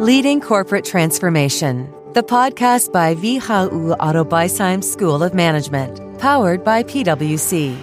[0.00, 7.74] Leading Corporate Transformation, the podcast by WHU Otto School of Management, powered by PwC,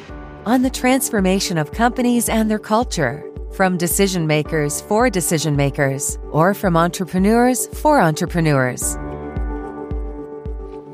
[0.46, 6.54] on the transformation of companies and their culture, from decision makers for decision makers, or
[6.54, 8.96] from entrepreneurs for entrepreneurs.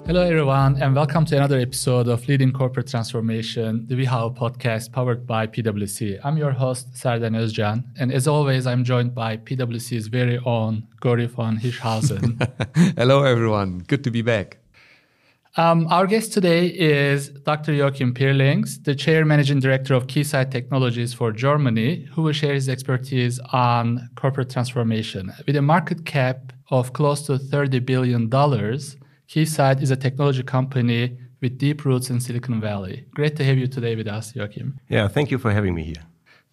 [0.10, 5.28] Hello, everyone, and welcome to another episode of Leading Corporate Transformation, the WHU podcast powered
[5.28, 6.20] by PwC.
[6.24, 11.28] I'm your host, Serden Özcan, and as always, I'm joined by PwC's very own Gori
[11.28, 12.42] von Hirschhausen.
[12.98, 13.84] Hello, everyone.
[13.86, 14.58] Good to be back.
[15.58, 17.72] Um, our guest today is Dr.
[17.72, 22.68] Joachim Peerlings, the Chair Managing Director of Keysight Technologies for Germany, who will share his
[22.68, 25.32] expertise on corporate transformation.
[25.46, 28.28] With a market cap of close to $30 billion,
[29.30, 33.06] Keysight is a technology company with deep roots in Silicon Valley.
[33.14, 34.80] Great to have you today with us, Joachim.
[34.90, 36.04] Yeah, thank you for having me here.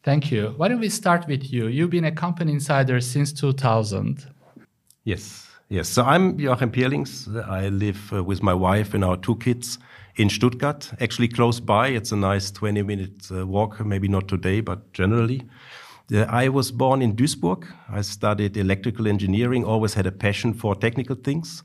[0.02, 0.52] Thank you.
[0.58, 1.68] Why don't we start with you?
[1.68, 4.26] You've been a company insider since 2000.
[5.04, 5.88] Yes, yes.
[5.88, 7.26] So I'm Joachim Peerlings.
[7.48, 9.78] I live uh, with my wife and our two kids
[10.16, 11.88] in Stuttgart, actually close by.
[11.88, 15.42] It's a nice 20 minute uh, walk, maybe not today, but generally.
[16.12, 17.66] Uh, I was born in Duisburg.
[17.90, 21.62] I studied electrical engineering, always had a passion for technical things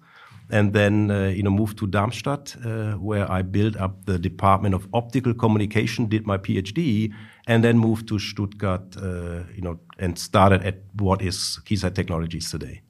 [0.51, 4.75] and then uh, you know moved to Darmstadt, uh, where I built up the Department
[4.75, 7.11] of Optical Communication, did my PhD,
[7.47, 12.51] and then moved to Stuttgart, uh, you know, and started at what is Keysight Technologies
[12.51, 12.81] today.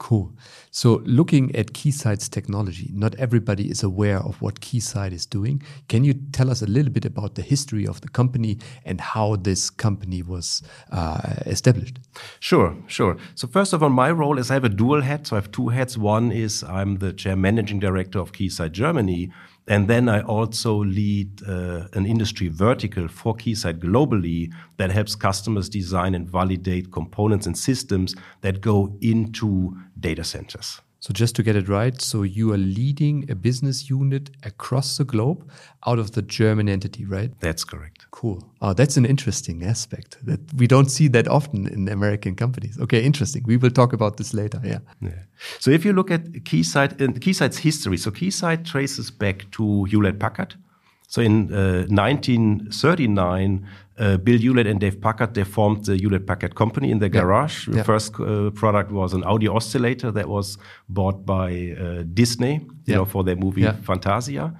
[0.00, 0.32] Cool.
[0.70, 5.62] So, looking at Keysight's technology, not everybody is aware of what Keysight is doing.
[5.88, 9.36] Can you tell us a little bit about the history of the company and how
[9.36, 11.98] this company was uh, established?
[12.40, 13.18] Sure, sure.
[13.34, 15.26] So, first of all, my role is I have a dual hat.
[15.26, 15.98] So, I have two hats.
[15.98, 19.30] One is I'm the chair managing director of Keysight Germany,
[19.70, 25.68] and then I also lead uh, an industry vertical for Keysight globally that helps customers
[25.68, 30.80] design and validate components and systems that go into data centers.
[31.00, 35.04] So just to get it right, so you are leading a business unit across the
[35.04, 35.50] globe
[35.86, 37.32] out of the German entity, right?
[37.40, 38.04] That's correct.
[38.10, 38.44] Cool.
[38.60, 42.78] Oh, that's an interesting aspect that we don't see that often in American companies.
[42.78, 43.42] Okay, interesting.
[43.46, 44.60] We will talk about this later.
[44.62, 44.80] Yeah.
[45.00, 45.22] yeah.
[45.58, 50.18] So if you look at Keysight and Keysight's history, so Keysight traces back to Hewlett
[50.18, 50.54] Packard.
[51.08, 53.66] So in uh, 1939,
[54.00, 57.20] uh, Bill Hewlett and Dave Packard, they formed the Hewlett Packard company in their yeah.
[57.20, 57.66] garage.
[57.66, 57.82] The yeah.
[57.82, 62.96] first uh, product was an audio oscillator that was bought by uh, Disney, you yeah.
[62.96, 64.56] know, for their movie Fantasia.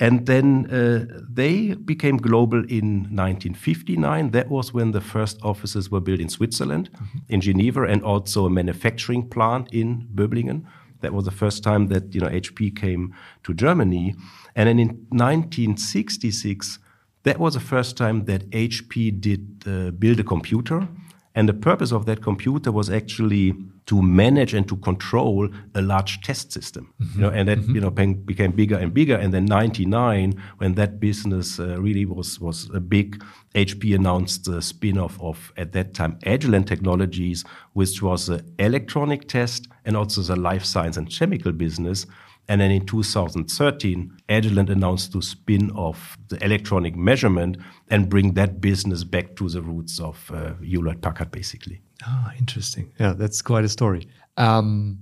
[0.00, 4.30] And then uh, they became global in 1959.
[4.30, 7.20] That was when the first offices were built in Switzerland, mm -hmm.
[7.28, 10.64] in Geneva, and also a manufacturing plant in Böblingen.
[11.00, 13.12] That was the first time that you know HP came
[13.42, 14.14] to Germany.
[14.54, 16.80] And then in 1966,
[17.22, 20.88] that was the first time that HP did uh, build a computer.
[21.34, 23.54] And the purpose of that computer was actually
[23.86, 26.92] to manage and to control a large test system.
[26.98, 27.14] Mm -hmm.
[27.14, 27.74] You know, and that mm -hmm.
[27.74, 27.90] you know
[28.24, 29.18] became bigger and bigger.
[29.22, 33.22] And then '99, when that business uh, really was was a big,
[33.54, 39.68] HP announced the spin-off of at that time Agilent Technologies, which was an electronic test
[39.84, 42.06] and also the life science and chemical business.
[42.50, 47.56] And then in 2013, Agilent announced to spin off the electronic measurement
[47.90, 51.80] and bring that business back to the roots of uh, Hewlett Packard, basically.
[52.04, 52.92] Ah, interesting.
[52.98, 54.08] Yeah, that's quite a story.
[54.36, 54.98] Um,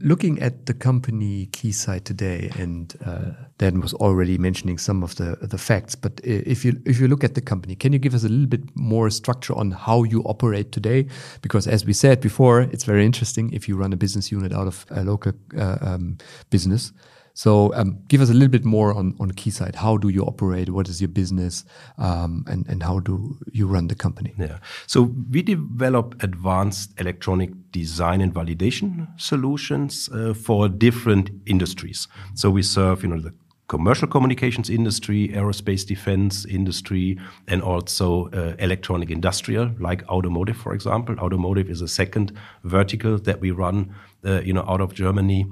[0.00, 5.36] looking at the company Keysight today, and uh, Dan was already mentioning some of the
[5.40, 5.94] the facts.
[5.94, 8.46] But if you if you look at the company, can you give us a little
[8.46, 11.06] bit more structure on how you operate today?
[11.40, 14.66] Because as we said before, it's very interesting if you run a business unit out
[14.66, 16.18] of a local uh, um,
[16.50, 16.92] business.
[17.34, 19.76] So um, give us a little bit more on, on Keysight.
[19.76, 20.70] How do you operate?
[20.70, 21.64] What is your business?
[21.98, 24.34] Um, and, and how do you run the company?
[24.38, 24.58] Yeah.
[24.86, 32.08] So we develop advanced electronic design and validation solutions uh, for different industries.
[32.34, 33.34] So we serve, you know, the
[33.72, 37.18] commercial communications industry, aerospace defense industry,
[37.48, 41.18] and also uh, electronic industrial, like automotive, for example.
[41.18, 42.32] Automotive is a second
[42.64, 43.94] vertical that we run,
[44.26, 45.46] uh, you know, out of Germany.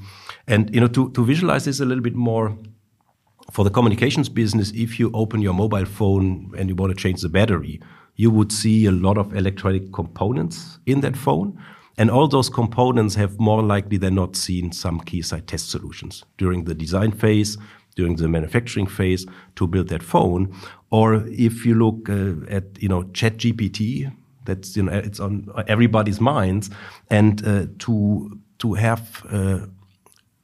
[0.46, 2.58] And you know, to, to visualize this a little bit more,
[3.50, 7.22] for the communications business, if you open your mobile phone and you want to change
[7.22, 7.80] the battery,
[8.16, 11.58] you would see a lot of electronic components in that phone.
[11.96, 16.64] And all those components have more likely than not seen some Keysight test solutions during
[16.64, 17.58] the design phase,
[17.96, 19.26] during the manufacturing phase
[19.56, 20.54] to build that phone.
[20.90, 24.12] Or if you look uh, at, you know, ChatGPT,
[24.44, 26.70] that's, you know, it's on everybody's minds.
[27.08, 29.66] And uh, to, to have uh,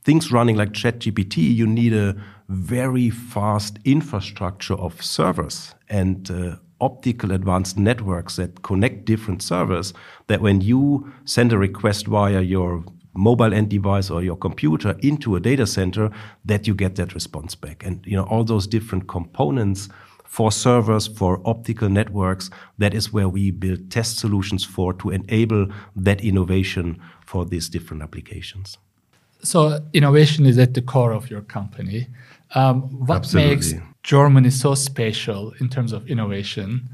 [0.05, 2.17] things running like ChatGPT, you need a
[2.49, 9.95] very fast infrastructure of servers and uh, optical advanced networks that connect different servers
[10.27, 12.85] that when you send a request via your
[13.17, 16.11] mobile end device or your computer into a data center
[16.45, 17.85] that you get that response back.
[17.85, 19.89] And you know all those different components
[20.25, 25.69] for servers for optical networks that is where we build test solutions for to enable
[25.95, 28.77] that innovation for these different applications.
[29.43, 32.09] So innovation is at the core of your company.
[32.55, 33.55] Um, what Absolutely.
[33.55, 36.89] makes germany so special in terms of innovation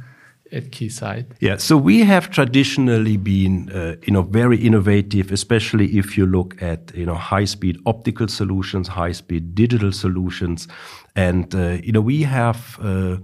[0.52, 1.26] at Keysight?
[1.40, 6.60] Yeah, so we have traditionally been, uh, you know, very innovative, especially if you look
[6.62, 10.69] at, you know, high-speed optical solutions, high-speed digital solutions,
[11.16, 12.78] and uh, you know, we have.
[12.81, 13.16] Uh,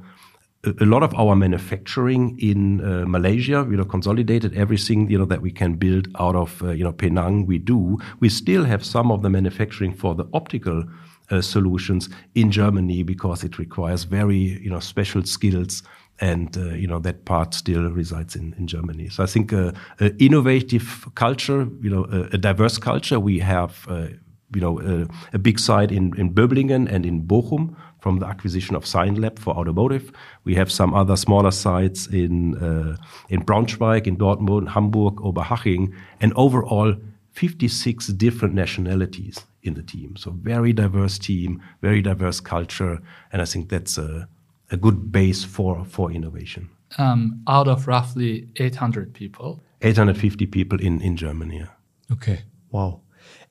[0.81, 5.41] a lot of our manufacturing in uh, Malaysia, you know, consolidated everything, you know, that
[5.41, 7.99] we can build out of, uh, you know, Penang, we do.
[8.19, 10.83] We still have some of the manufacturing for the optical
[11.31, 15.83] uh, solutions in Germany because it requires very, you know, special skills
[16.21, 19.09] and uh, you know that part still resides in, in Germany.
[19.09, 23.21] So I think uh, an innovative culture, you know, a, a diverse culture.
[23.21, 24.09] We have uh,
[24.55, 28.85] you know a, big site in in Böblingen and in Bochum from the acquisition of
[28.85, 30.13] ScienLab for automotive.
[30.45, 32.97] We have some other smaller sites in uh,
[33.29, 36.95] in Braunschweig, in Dortmund, Hamburg, Oberhaching, and overall
[37.33, 40.17] 56 different nationalities in the team.
[40.17, 43.01] So very diverse team, very diverse culture,
[43.33, 44.29] and I think that's a
[44.71, 46.69] a good base for, for innovation.
[46.97, 49.63] Um, out of roughly 800 people?
[49.83, 51.65] 850 people in, in Germany.
[52.11, 53.01] Okay, wow.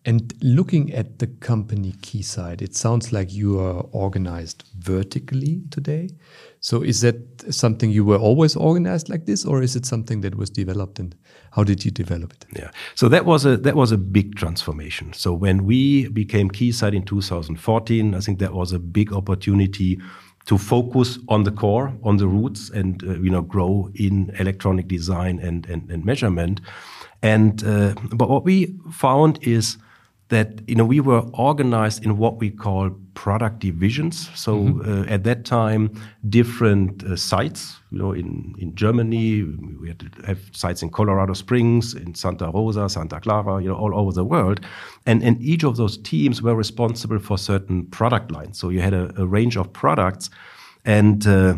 [0.05, 6.09] And looking at the company Keysight, it sounds like you are organized vertically today.
[6.61, 7.17] So is that
[7.53, 10.99] something you were always organized like this, or is it something that was developed?
[10.99, 11.13] And
[11.51, 12.45] how did you develop it?
[12.55, 15.11] Yeah, so that was a that was a big transformation.
[15.11, 19.99] So when we became Keysight in 2014, I think that was a big opportunity
[20.47, 24.87] to focus on the core, on the roots, and uh, you know grow in electronic
[24.87, 26.61] design and and, and measurement.
[27.21, 29.77] And uh, but what we found is
[30.29, 34.29] that you know we were organized in what we call product divisions.
[34.35, 34.89] So mm-hmm.
[34.89, 35.89] uh, at that time,
[36.29, 37.75] different uh, sites.
[37.91, 39.43] You know, in in Germany,
[39.81, 43.61] we had to have sites in Colorado Springs, in Santa Rosa, Santa Clara.
[43.61, 44.59] You know, all over the world,
[45.05, 48.59] and and each of those teams were responsible for certain product lines.
[48.59, 50.29] So you had a, a range of products,
[50.85, 51.55] and uh,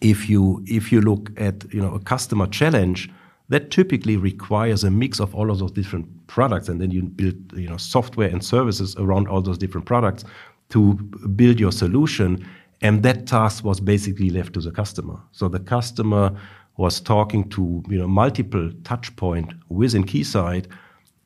[0.00, 3.10] if you if you look at you know a customer challenge
[3.48, 7.36] that typically requires a mix of all of those different products and then you build
[7.54, 10.24] you know software and services around all those different products
[10.72, 10.94] to
[11.36, 12.44] build your solution
[12.80, 15.20] and that task was basically left to the customer.
[15.30, 16.36] So the customer
[16.76, 20.66] was talking to you know multiple touch point within keysight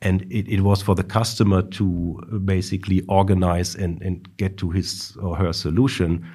[0.02, 5.16] and it, it was for the customer to basically organize and, and get to his
[5.22, 6.26] or her solution.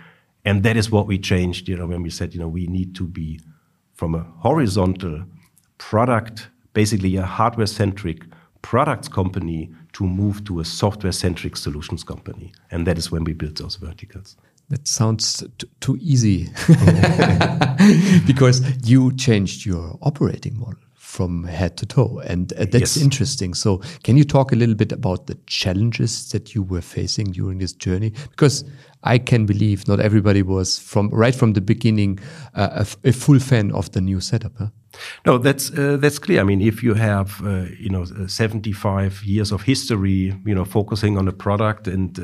[0.46, 2.96] And that is what we changed you know when we said you know we need
[2.96, 3.40] to be
[3.94, 5.24] from a horizontal
[5.78, 8.24] product, basically a hardware centric
[8.62, 12.54] products company to move to a software centric solutions company.
[12.70, 14.38] And that is when we built those verticals.
[14.70, 15.44] That sounds
[15.82, 16.48] too easy
[18.26, 20.80] because you changed your operating model
[21.12, 22.22] from head to toe.
[22.26, 22.98] And uh, that's yes.
[22.98, 23.54] interesting.
[23.54, 27.58] So, can you talk a little bit about the challenges that you were facing during
[27.58, 28.14] this journey?
[28.30, 28.64] Because
[29.04, 32.20] I can believe not everybody was from right from the beginning
[32.54, 34.54] uh, a, a, full fan of the new setup.
[34.58, 34.68] Huh?
[35.26, 36.42] No, that's uh, that's clear.
[36.42, 40.66] I mean, if you have uh, you know uh, 75 years of history, you know,
[40.66, 42.24] focusing on a product, and uh,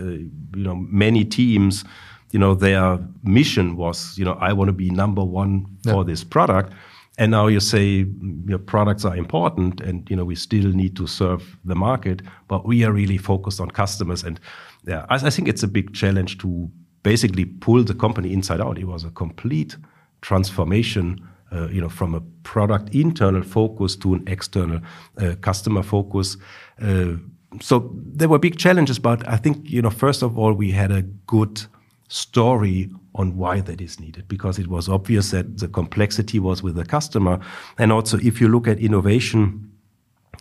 [0.58, 1.86] you know many teams,
[2.32, 6.24] you know, their mission was, you know, I want to be number one for this
[6.24, 6.74] product
[7.18, 8.08] and now you say you
[8.46, 12.66] know, products are important, and you know we still need to serve the market, but
[12.66, 14.24] we are really focused on customers.
[14.24, 14.40] And
[14.86, 16.70] yeah, I, I think it's a big challenge to
[17.04, 18.78] basically pull the company inside out.
[18.78, 19.76] It was a complete
[20.22, 21.28] transformation.
[21.50, 24.82] Uh, you know, from a product internal focus to an external
[25.18, 26.36] uh, customer focus.
[26.82, 27.14] Uh,
[27.62, 30.92] so there were big challenges, but I think you know, first of all, we had
[30.92, 31.66] a good
[32.10, 36.76] story on why that is needed because it was obvious that the complexity was with
[36.76, 37.40] the customer.
[37.78, 39.72] And also, if you look at innovation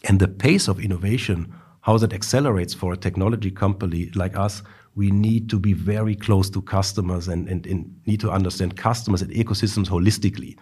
[0.05, 4.63] and the pace of innovation, how that accelerates for a technology company like us,
[4.97, 9.23] we need to be very close to customers and, and, and need to understand customers
[9.23, 10.57] and ecosystems holistically.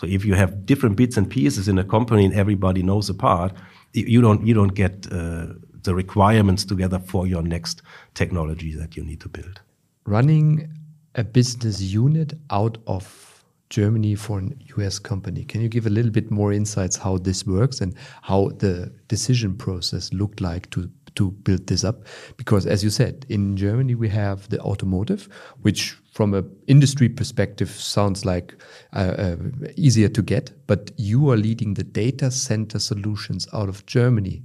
[0.00, 3.14] So if you have different bits and pieces in a company and everybody knows a
[3.14, 3.52] part,
[3.92, 5.48] you don't you don't get uh,
[5.82, 7.82] the requirements together for your next
[8.14, 9.60] technology that you need to build.
[10.06, 10.72] Running
[11.16, 15.44] a business unit out of Germany for an US company.
[15.44, 19.54] Can you give a little bit more insights how this works and how the decision
[19.54, 22.04] process looked like to to build this up?
[22.36, 25.28] Because as you said, in Germany we have the automotive,
[25.62, 28.54] which from an industry perspective sounds like
[28.92, 29.36] uh, uh,
[29.76, 34.42] easier to get, but you are leading the data center solutions out of Germany.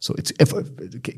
[0.00, 0.50] So it's if,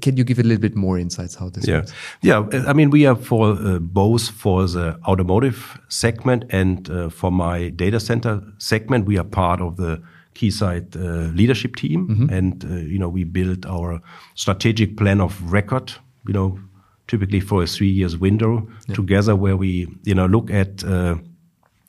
[0.01, 1.79] can you give a little bit more insights how this yeah.
[1.79, 1.93] works?
[2.21, 7.31] Yeah, I mean we are for uh, both for the automotive segment and uh, for
[7.31, 10.03] my data center segment we are part of the
[10.35, 12.39] Keysight uh, leadership team, mm -hmm.
[12.39, 14.01] and uh, you know we built our
[14.35, 16.01] strategic plan of record.
[16.27, 16.59] You know,
[17.07, 18.97] typically for a three years window yeah.
[18.97, 20.85] together, where we you know look at.
[20.85, 21.15] Uh,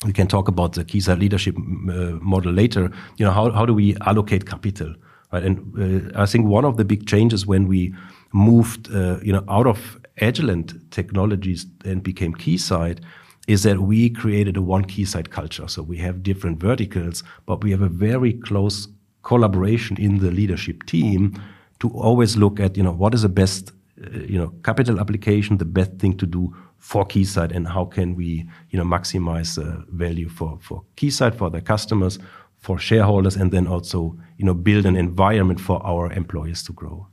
[0.05, 2.91] we can talk about the Keysight leadership uh, model later.
[3.17, 4.95] You know, how how do we allocate capital?
[5.31, 7.93] Right, and uh, I think one of the big changes when we
[8.31, 12.99] moved, uh, you know, out of Agilent technologies and became Keysight
[13.47, 15.67] is that we created a one Keysight culture.
[15.67, 18.87] So we have different verticals, but we have a very close
[19.23, 21.41] collaboration in the leadership team
[21.79, 23.71] to always look at, you know, what is the best,
[24.01, 28.15] uh, you know, capital application, the best thing to do for Keysight and how can
[28.15, 32.19] we, you know, maximize uh, value for, for Keysight, for the customers,
[32.59, 37.07] for shareholders, and then also, you know, build an environment for our employees to grow.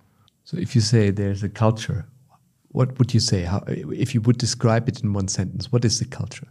[0.45, 2.07] So if you say there's a culture,
[2.73, 3.43] what would you say?
[3.43, 6.49] How, if you would describe it in one sentence, what is the culture?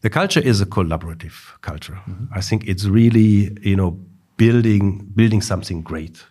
[0.00, 1.98] The culture is a collaborative culture.
[2.06, 2.38] Mm -hmm.
[2.38, 3.98] I think it's really, you know,
[4.36, 6.26] building building something great,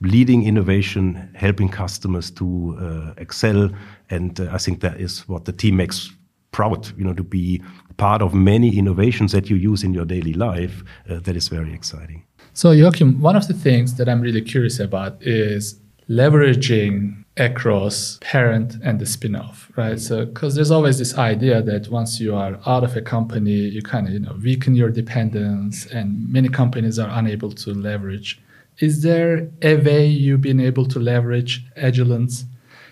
[0.00, 3.70] leading innovation, helping customers to uh, excel,
[4.10, 6.12] and uh, I think that is what the team makes
[6.50, 6.92] proud.
[6.96, 7.62] You know, to be
[7.96, 10.84] part of many innovations that you use in your daily life.
[11.10, 12.22] Uh, that is very exciting.
[12.52, 18.76] So, Joachim, one of the things that I'm really curious about is leveraging across parent
[18.82, 20.00] and the spin-off right?
[20.00, 23.82] So because there's always this idea that once you are out of a company you
[23.82, 28.40] kind of you know weaken your dependence and many companies are unable to leverage.
[28.78, 32.44] Is there a way you've been able to leverage agilent's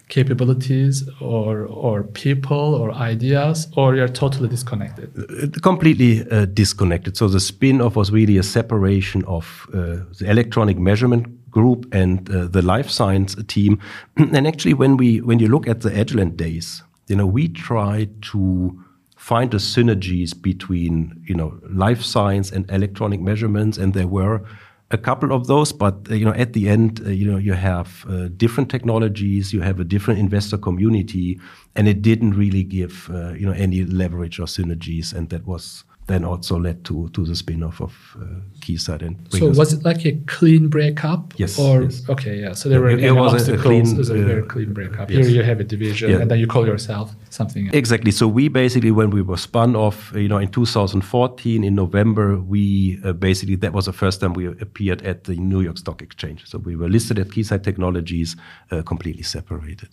[0.09, 5.11] capabilities or or people or ideas or you're totally disconnected?
[5.19, 7.17] Uh, completely uh, disconnected.
[7.17, 9.77] So the spin-off was really a separation of uh,
[10.19, 13.81] the electronic measurement group and uh, the life science team.
[14.17, 18.09] and actually, when we when you look at the Agilent days, you know, we try
[18.33, 18.79] to
[19.17, 20.95] find the synergies between
[21.27, 24.43] you know life science and electronic measurements, and there were
[24.91, 27.55] a couple of those, but uh, you know, at the end, uh, you know, you
[27.55, 31.41] have uh, different technologies, you have a different investor community,
[31.75, 35.85] and it didn't really give uh, you know any leverage or synergies, and that was
[36.07, 38.25] then also led to to the spin-off of uh,
[38.61, 41.35] Keysight and So was it like a clean breakup?
[41.39, 41.59] Yes.
[41.59, 42.09] Or yes.
[42.09, 42.53] okay, yeah.
[42.53, 43.61] So there were it, was obstacles.
[43.61, 45.11] A, clean, it was a very uh, clean breakup.
[45.11, 45.27] Yes.
[45.27, 46.21] Here you have a division, yeah.
[46.21, 47.67] and then you call yourself something.
[47.67, 47.75] Else.
[47.75, 48.11] Exactly.
[48.11, 53.01] So we basically, when we were spun off, you know, in 2014 in November, we
[53.05, 56.47] uh, basically that was the first time we appeared at the New York Stock Exchange.
[56.47, 58.37] So we were listed at Keysight Technologies,
[58.71, 59.89] uh, completely separated.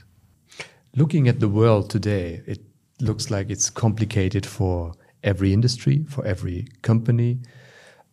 [0.95, 2.59] Looking at the world today, it
[2.99, 7.39] looks like it's complicated for every industry, for every company.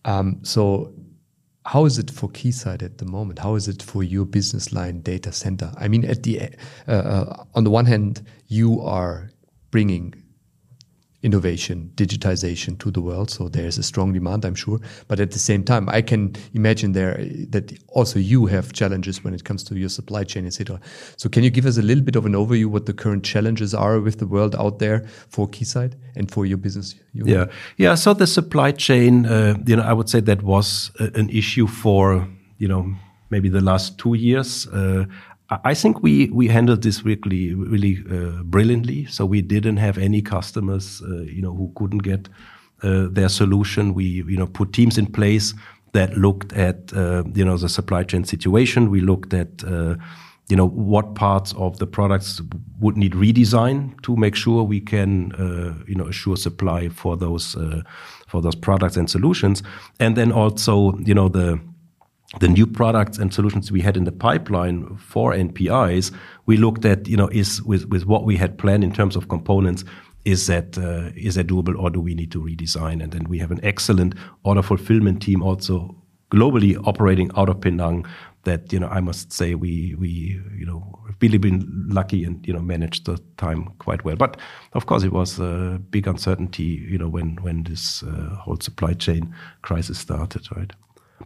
[0.05, 0.93] Um, so,
[1.67, 3.39] how is it for Keysight at the moment?
[3.41, 5.73] How is it for your business line data center?
[5.77, 6.41] I mean, at the
[6.87, 9.31] uh, uh, on the one hand, you are
[9.71, 10.15] bringing
[11.23, 13.31] innovation, digitization to the world.
[13.31, 14.79] So there's a strong demand, I'm sure.
[15.09, 17.17] But at the same time, I can imagine there
[17.51, 20.81] that also you have challenges when it comes to your supply chain, etc.
[21.17, 23.75] So can you give us a little bit of an overview what the current challenges
[23.75, 26.95] are with the world out there for Keysight and for your business?
[27.13, 27.35] Unit?
[27.35, 27.47] Yeah,
[27.79, 27.95] yeah.
[27.97, 32.29] So the supply chain, uh, you know, I would say that was an issue for
[32.59, 32.95] you know
[33.31, 34.67] maybe the last two years.
[34.69, 35.05] Uh,
[35.51, 39.07] I think we we handled this really really uh, brilliantly.
[39.07, 42.29] So we didn't have any customers, uh, you know, who couldn't get
[42.83, 43.95] uh, their solution.
[43.95, 45.55] We you know put teams in place
[45.93, 48.91] that looked at uh, you know the supply chain situation.
[48.91, 49.97] We looked at uh,
[50.51, 52.43] you know what parts of the products
[52.81, 57.57] would need redesign to make sure we can uh, you know assure supply for those
[58.27, 59.63] for those products and solutions,
[59.99, 61.59] and then also you know the
[62.41, 66.13] the new products and solutions we had in the pipeline for NPIs,
[66.47, 69.29] we looked at, you know, is with, with what we had planned in terms of
[69.29, 69.85] components,
[70.25, 73.03] is that uh, is that doable or do we need to redesign?
[73.03, 75.97] And then we have an excellent order fulfillment team also
[76.31, 78.05] globally operating out of Penang
[78.45, 82.53] that, you know, I must say we, we you know, really been lucky and, you
[82.53, 84.17] know, managed the time quite well.
[84.17, 84.39] But
[84.75, 88.93] of course, it was a big uncertainty, you know, when, when this uh, whole supply
[88.93, 90.73] chain crisis started, right?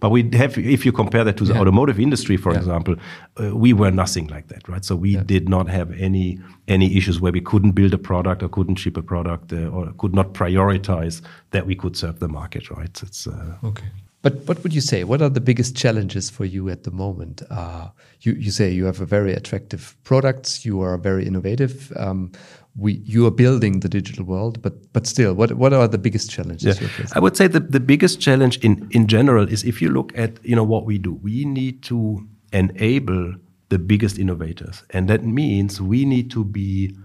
[0.00, 1.60] But we have, if you compare that to the yeah.
[1.60, 2.58] automotive industry, for yeah.
[2.58, 2.96] example,
[3.40, 4.84] uh, we were nothing like that, right?
[4.84, 5.22] So we yeah.
[5.24, 8.96] did not have any any issues where we couldn't build a product or couldn't ship
[8.96, 11.20] a product uh, or could not prioritize
[11.50, 13.02] that we could serve the market, right?
[13.02, 13.86] It's uh, okay.
[14.22, 15.02] But what would you say?
[15.02, 17.42] What are the biggest challenges for you at the moment?
[17.50, 17.88] Uh,
[18.20, 20.64] you, you say you have a very attractive products.
[20.64, 21.92] You are very innovative.
[21.96, 22.30] Um,
[22.76, 26.30] we you are building the digital world, but but still, what what are the biggest
[26.30, 26.88] challenges Yeah.
[27.14, 30.30] I would say the, the biggest challenge in, in general is if you look at
[30.44, 33.34] you know what we do, we need to enable
[33.68, 36.96] the biggest innovators, and that means we need to be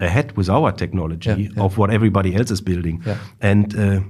[0.00, 1.62] ahead with our technology Yeah, yeah.
[1.64, 3.02] of what everybody else is building.
[3.40, 4.00] And uh,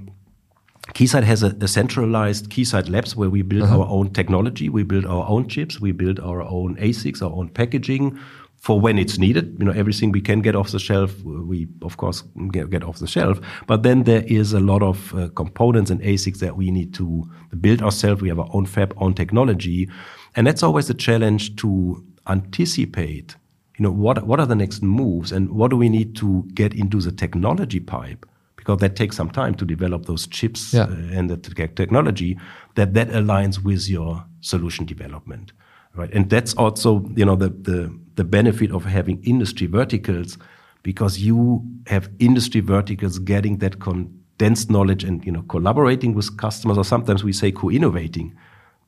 [0.93, 3.79] Keysight has a, a centralized Keysight Labs where we build Uh-huh.
[3.81, 7.49] our own technology, we build our own chips, we build our own ASICs, our own
[7.49, 8.17] packaging
[8.57, 9.55] for when it's needed.
[9.59, 13.07] You know, everything we can get off the shelf, we of course get, off the
[13.07, 13.39] shelf.
[13.67, 17.29] But then there is a lot of uh, components and ASICs that we need to
[17.61, 18.21] build ourselves.
[18.21, 19.89] We have our own fab, own technology,
[20.35, 23.35] and that's always a challenge to anticipate.
[23.77, 26.73] You know, what what are the next moves, and what do we need to get
[26.73, 28.25] into the technology pipe?
[28.55, 30.87] because that takes some time to develop those chips Yeah.
[30.89, 32.37] uh, and the te- technology
[32.75, 35.53] that that aligns with your solution development
[35.95, 40.37] right and that's also you know the the, the benefit of having industry verticals
[40.83, 46.77] because you have industry verticals getting that condensed knowledge and you know collaborating with customers
[46.77, 48.35] or sometimes we say co-innovating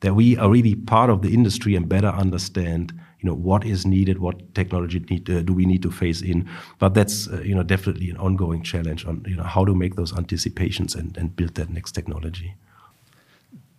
[0.00, 3.86] that we are really part of the industry and better understand you know what is
[3.86, 7.54] needed what technology need, uh, do we need to phase in but that's uh, you
[7.54, 11.36] know definitely an ongoing challenge on you know how to make those anticipations and, and
[11.36, 12.54] build that next technology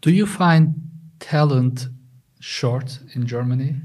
[0.01, 0.73] Do you find
[1.19, 1.87] talent
[2.39, 3.75] short in Germany?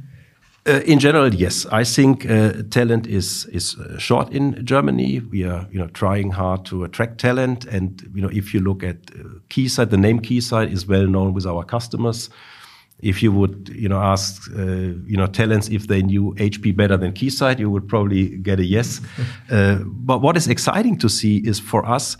[0.66, 1.64] Uh, in general, yes.
[1.66, 5.20] I think uh, talent is is uh, short in Germany.
[5.20, 8.82] We are you know trying hard to attract talent, and you know if you look
[8.82, 12.30] at uh, Keysight, the name Keysight is well known with our customers.
[12.98, 14.62] If you would you know ask uh,
[15.06, 18.64] you know talents if they knew HP better than Keysight, you would probably get a
[18.64, 19.00] yes.
[19.50, 22.16] Uh, but what is exciting to see is for us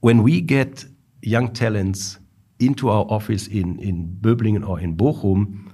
[0.00, 0.84] when we get
[1.22, 2.18] young talents
[2.58, 5.70] into our office in in Böblingen or in Bochum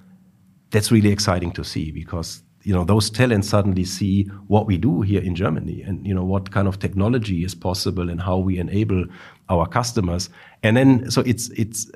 [0.70, 5.02] that's really exciting to see because you know those talents suddenly see what we do
[5.02, 8.58] here in Germany and you know what kind of technology is possible and how we
[8.58, 9.04] enable
[9.48, 10.28] our customers.
[10.64, 11.90] And then so it's it's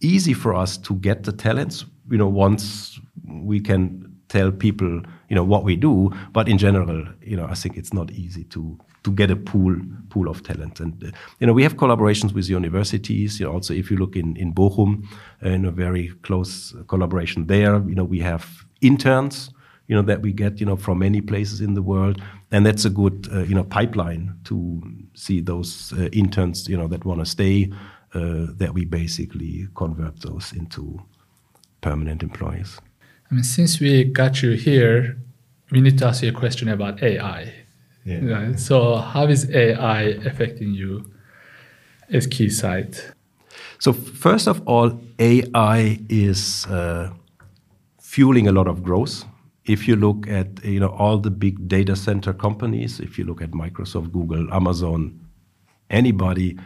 [0.00, 5.36] easy for us to get the talents you know once we can tell people you
[5.36, 6.10] know what we do.
[6.32, 9.76] But in general you know I think it's not easy to to get a pool
[10.10, 10.80] pool of talent.
[10.80, 13.38] And uh, you know we have collaborations with universities.
[13.38, 15.04] You know also if you look in in Bochum
[15.44, 17.74] uh, in a very close collaboration there.
[17.88, 18.44] You know we have
[18.80, 19.50] interns
[19.88, 22.20] you know that we get you know from many places in the world.
[22.50, 24.82] And that's a good uh, you know pipeline to
[25.14, 27.70] see those uh, interns you know that want to stay
[28.14, 31.00] uh, that we basically convert those into
[31.80, 32.80] permanent employees.
[33.30, 35.16] I mean, since we got you here,
[35.70, 37.65] we need to ask you a question about AI.
[38.06, 38.24] Yeah.
[38.24, 38.58] Right?
[38.58, 41.10] So, how is AI affecting you
[42.08, 43.12] as Keysight?
[43.78, 47.10] So first of all, AI is uh,
[48.00, 49.24] fueling a lot of growth.
[49.64, 53.42] If you look at you know all the big data center companies, if you look
[53.42, 55.20] at Microsoft, Google, Amazon,
[55.90, 56.58] anybody,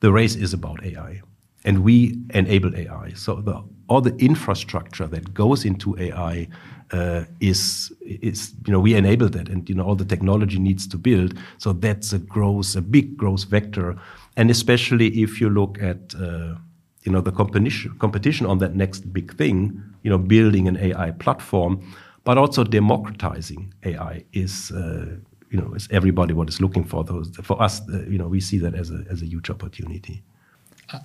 [0.00, 1.22] the race is about AI,
[1.64, 3.12] and we enable AI.
[3.14, 6.48] So the, all the infrastructure that goes into AI
[6.92, 10.86] uh, is is you know we enable that, and you know all the technology needs
[10.88, 11.38] to build.
[11.58, 13.96] So that's a growth, a big growth vector,
[14.36, 16.54] and especially if you look at uh,
[17.02, 21.12] you know the competition competition on that next big thing, you know building an AI
[21.12, 21.80] platform,
[22.24, 24.70] but also democratizing AI is.
[24.70, 25.16] Uh,
[25.50, 27.30] you know, is everybody what is looking for those.
[27.42, 30.22] For us, uh, you know, we see that as a as a huge opportunity.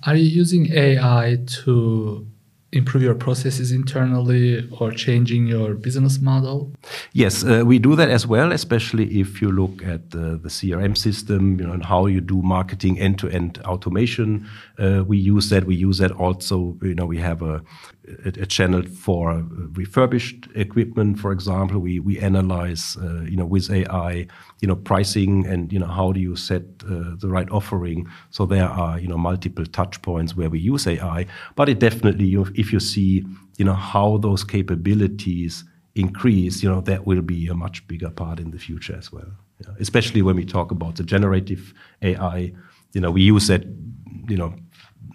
[0.06, 2.26] Are you using AI to
[2.72, 6.70] improve your processes internally or changing your business model?
[7.12, 10.96] Yes, uh, we do that as well, especially if you look at uh, the CRM
[10.96, 14.46] system, you know, and how you do marketing end-to-end automation.
[14.78, 15.64] Uh, we use that.
[15.64, 16.76] We use that also.
[16.82, 17.62] You know, we have a,
[18.24, 21.80] a, a channel for refurbished equipment, for example.
[21.80, 24.26] We we analyze, uh, you know, with AI,
[24.60, 28.06] you know, pricing and you know how do you set uh, the right offering.
[28.30, 32.26] So there are you know multiple touch points where we use AI, but it definitely
[32.26, 33.24] you if you see
[33.58, 35.64] you know how those capabilities
[35.98, 39.30] increase, you know, that will be a much bigger part in the future as well.
[39.64, 39.74] Yeah.
[39.80, 42.52] Especially when we talk about the generative AI,
[42.92, 43.64] you know, we use that,
[44.28, 44.54] you know,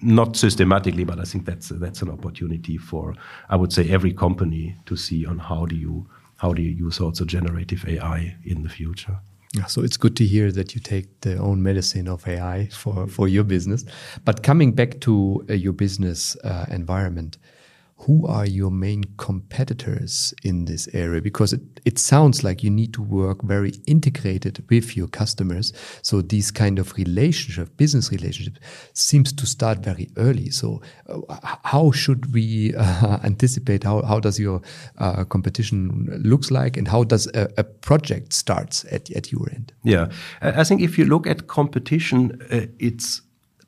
[0.04, 3.16] not systematically, but I think that's that's an opportunity for
[3.50, 7.00] I would say every company to see on how do you how do you use
[7.00, 9.20] also generative AI in the future.
[9.56, 13.08] Yeah, so it's good to hear that you take the own medicine of AI for,
[13.08, 13.86] for your business.
[14.26, 17.38] But coming back to uh, your business uh, environment,
[18.06, 21.22] who are your main competitors in this area?
[21.22, 25.74] Because it, it sounds like you need to work very integrated with your customers.
[26.02, 28.58] So these kind of relationship, business relationship,
[28.94, 30.50] seems to start very early.
[30.50, 33.84] So uh, how should we uh, anticipate?
[33.84, 34.62] How, how does your
[34.98, 39.74] uh, competition looks like, and how does a, a, project starts at, at your end?
[39.84, 40.10] Yeah,
[40.42, 43.22] I think if you look at competition, uh, it's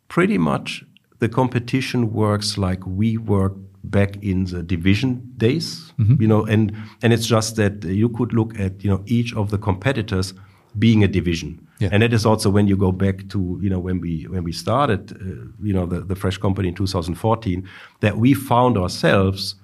[0.08, 0.84] pretty much
[1.19, 3.54] the competition works like we work
[3.89, 6.21] back in the division days, mm-hmm.
[6.21, 9.50] you know, and and it's just that you could look at you know each of
[9.50, 10.34] the competitors
[10.78, 11.65] being a division.
[11.80, 11.89] Yeah.
[11.91, 14.52] And that is also when you go back to you know when we when we
[14.52, 17.67] started uh, you know the, the fresh company in 2014
[18.00, 19.56] that we found ourselves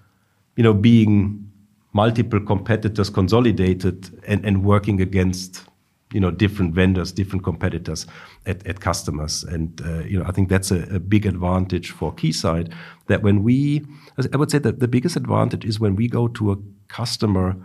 [0.57, 1.47] you know being
[1.93, 5.65] multiple competitors consolidated and, and working against
[6.13, 8.05] you know different vendors, different competitors
[8.45, 12.13] at, at customers, and uh, you know I think that's a, a, big advantage for
[12.13, 12.71] Keysight.
[13.07, 13.85] That when we,
[14.33, 17.55] I would say that the biggest advantage is when we go to a customer,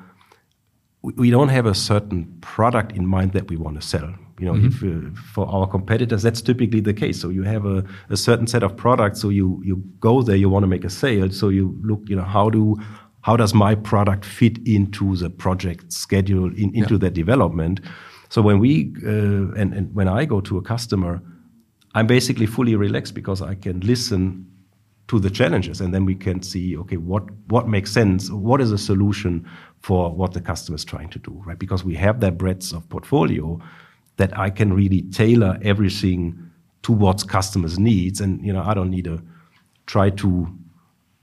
[1.02, 4.14] we, we don't have a certain product in mind that we want to sell.
[4.38, 4.68] You know, mm -hmm.
[4.68, 7.20] if uh, for our competitors, that's typically the case.
[7.20, 9.20] So you have a, a certain set of products.
[9.20, 11.30] So you you go there, you want to make a sale.
[11.30, 12.76] So you look, you know, how do
[13.26, 17.00] how does my product fit into the project schedule in, into yeah.
[17.00, 17.80] that development
[18.28, 21.22] so when we uh, and, and when I go to a customer,
[21.94, 24.46] I'm basically fully relaxed because I can listen
[25.08, 28.72] to the challenges and then we can see okay what what makes sense what is
[28.72, 29.48] a solution
[29.80, 31.58] for what the customer is trying to do right?
[31.58, 33.60] Because we have that breadth of portfolio
[34.16, 36.50] that I can really tailor everything
[36.82, 38.20] towards customers needs.
[38.20, 39.22] And you know I don't need to
[39.86, 40.48] try to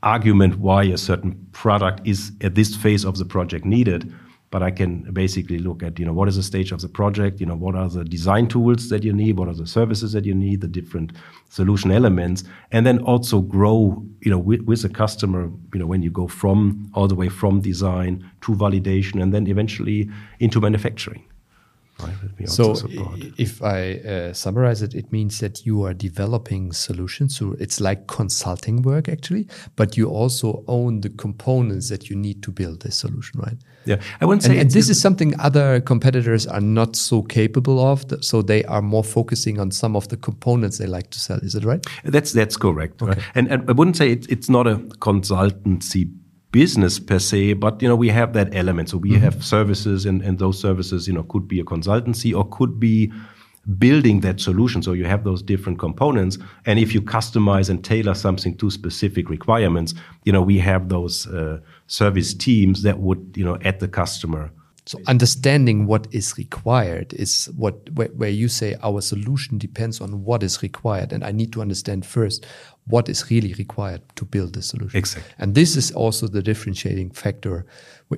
[0.01, 4.13] argument why a certain product is at this phase of the project needed
[4.53, 7.39] but I can basically look at, you know, what is the stage of the project,
[7.39, 10.25] you know, what are the design tools that you need, what are the services that
[10.25, 11.11] you need, the different
[11.49, 16.03] solution elements, and then also grow, you know, with, with the customer, you know, when
[16.03, 20.07] you go from all the way from design to validation and then eventually
[20.39, 21.25] into manufacturing.
[22.03, 22.49] Right?
[22.49, 22.75] So,
[23.37, 27.37] if I uh, summarize it, it means that you are developing solutions.
[27.37, 32.43] So it's like consulting work, actually, but you also own the components that you need
[32.43, 33.57] to build this solution, right?
[33.85, 34.51] Yeah, I wouldn't say.
[34.51, 38.05] And, and this is something other competitors are not so capable of.
[38.21, 41.37] So they are more focusing on some of the components they like to sell.
[41.39, 41.85] Is it right?
[42.03, 43.01] That's that's correct.
[43.01, 43.11] Okay.
[43.11, 43.23] Right?
[43.35, 46.09] And, and I wouldn't say it, it's not a consultancy
[46.53, 48.89] business per se, but you know we have that element.
[48.89, 49.23] So we mm -hmm.
[49.23, 53.11] have services, and, and those services, you know, could be a consultancy or could be
[53.65, 54.81] building that solution.
[54.83, 59.29] So you have those different components, and if you customize and tailor something to specific
[59.29, 59.93] requirements,
[60.25, 64.51] you know, we have those uh, service teams that would, you know, at the customer
[64.85, 70.23] so understanding what is required is what where, where, you say our solution depends on
[70.23, 72.45] what is required, and I need to understand first
[72.87, 74.97] what is really required to build the solution.
[74.97, 75.33] Exactly.
[75.39, 77.65] And this is also the differentiating factor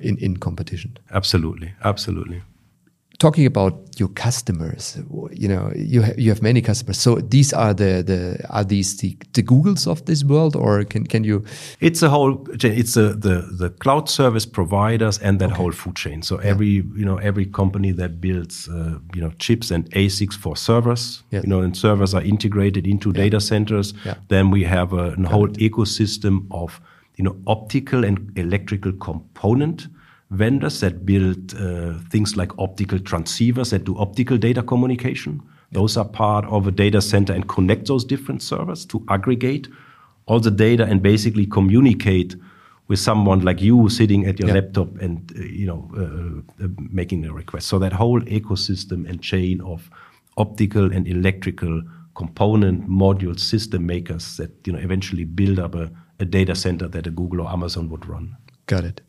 [0.00, 0.98] in in competition.
[1.10, 2.42] Absolutely, absolutely
[3.18, 4.98] talking about your customers
[5.32, 8.96] you know you ha you have many customers so these are the the are these
[8.98, 11.42] the, the googles of this world or can can you
[11.80, 15.56] it's a whole it's a, the the cloud service providers and that okay.
[15.56, 16.50] whole food chain so yeah.
[16.50, 21.22] every you know every company that builds uh, you know chips and asics for servers
[21.30, 21.40] yeah.
[21.40, 23.22] you know and servers are integrated into yeah.
[23.22, 23.94] data centers
[24.28, 26.80] then we have a, a whole ecosystem of
[27.16, 29.88] you know optical and electrical component
[30.30, 35.40] vendors that build uh, things like optical transceivers that do optical data communication.
[35.72, 39.68] Those are part of a data center and connect those different servers to aggregate
[40.26, 42.34] all the data and basically communicate
[42.88, 47.24] with someone like you sitting at your laptop and uh, you know uh, uh, making
[47.24, 47.68] a request.
[47.68, 49.90] So that whole ecosystem and chain of
[50.36, 51.82] optical and electrical
[52.14, 57.06] component module system makers that you know eventually build up a, a data center that
[57.06, 58.36] a Google or Amazon would run.
[58.66, 59.00] Got it.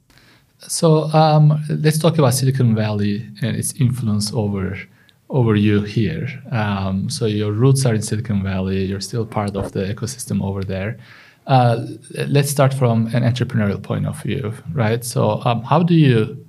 [0.59, 4.77] So um, let's talk about Silicon Valley and its influence over
[5.29, 6.27] over you here.
[6.51, 8.85] Um, so your roots are in Silicon Valley.
[8.85, 10.97] You're still part of the ecosystem over there.
[11.45, 11.85] Uh,
[12.27, 15.03] let's start from an entrepreneurial point of view, right?
[15.03, 16.45] So um, how do you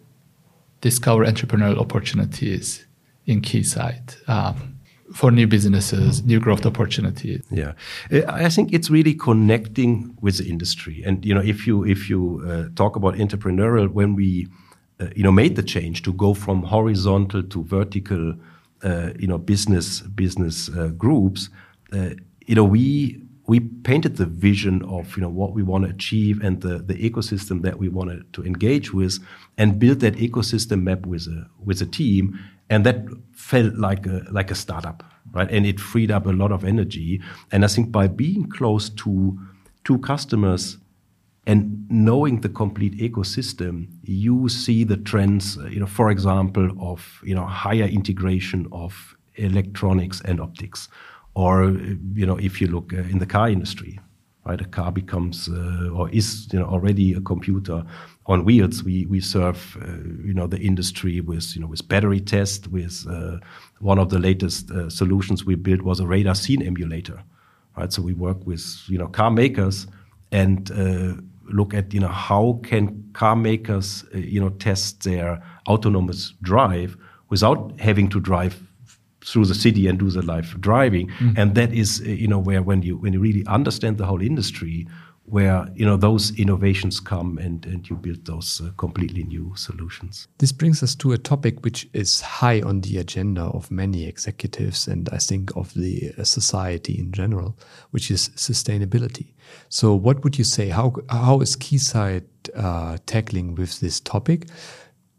[0.81, 2.87] discover entrepreneurial opportunities
[3.27, 4.29] in Keysight?
[4.29, 4.78] Um,
[5.13, 7.43] for new businesses, new growth opportunities.
[7.51, 7.73] Yeah,
[8.29, 11.03] I think it's really connecting with the industry.
[11.05, 14.49] And you know, if you if you uh, talk about entrepreneurial, when we
[15.01, 18.35] uh, you know made the change to go from horizontal to vertical,
[18.83, 21.49] uh, you know, business business uh, groups,
[21.93, 22.11] uh,
[22.47, 26.41] you know, we we painted the vision of you know what we want to achieve
[26.43, 29.19] and the, the ecosystem that we wanted to engage with
[29.57, 32.39] and build that ecosystem map with a with a team
[32.71, 35.03] and that felt like a like a startup
[35.33, 35.51] right?
[35.51, 37.21] And it freed up a lot of energy.
[37.53, 39.39] And i think by being close to
[39.85, 40.79] to customers
[41.47, 47.23] And knowing the complete ecosystem, you see the trends, uh, you know, for example, of
[47.25, 50.89] you know higher integration of electronics and optics,
[51.35, 51.71] or
[52.15, 53.99] you know, if you look uh, in the car industry,
[54.45, 57.83] right, a car becomes uh, or is you know already a computer
[58.29, 58.85] on wheels.
[58.85, 59.87] We we serve uh,
[60.25, 62.69] you know the industry with you know with battery test.
[62.69, 63.39] With uh,
[63.81, 67.23] one of the latest uh, solutions we built was a radar scene emulator,
[67.77, 67.93] right?
[67.93, 69.87] So we work with you know car makers
[70.31, 70.71] and
[71.51, 76.97] look at you know how can car makers uh, you know test their autonomous drive
[77.31, 78.63] without having to drive
[79.25, 81.37] through the city and do the live driving mm.
[81.37, 84.23] and that is uh, you know where when you when you really understand the whole
[84.23, 84.87] industry
[85.31, 90.29] where you know those innovations come and, and you build those uh, completely new solutions.
[90.39, 94.89] This brings us to a topic which is high on the agenda of many executives
[94.89, 97.59] and I think of the uh, society in general,
[97.91, 99.35] which is sustainability.
[99.69, 100.69] So, what would you say?
[100.69, 104.49] How how is Keysight uh, tackling with this topic?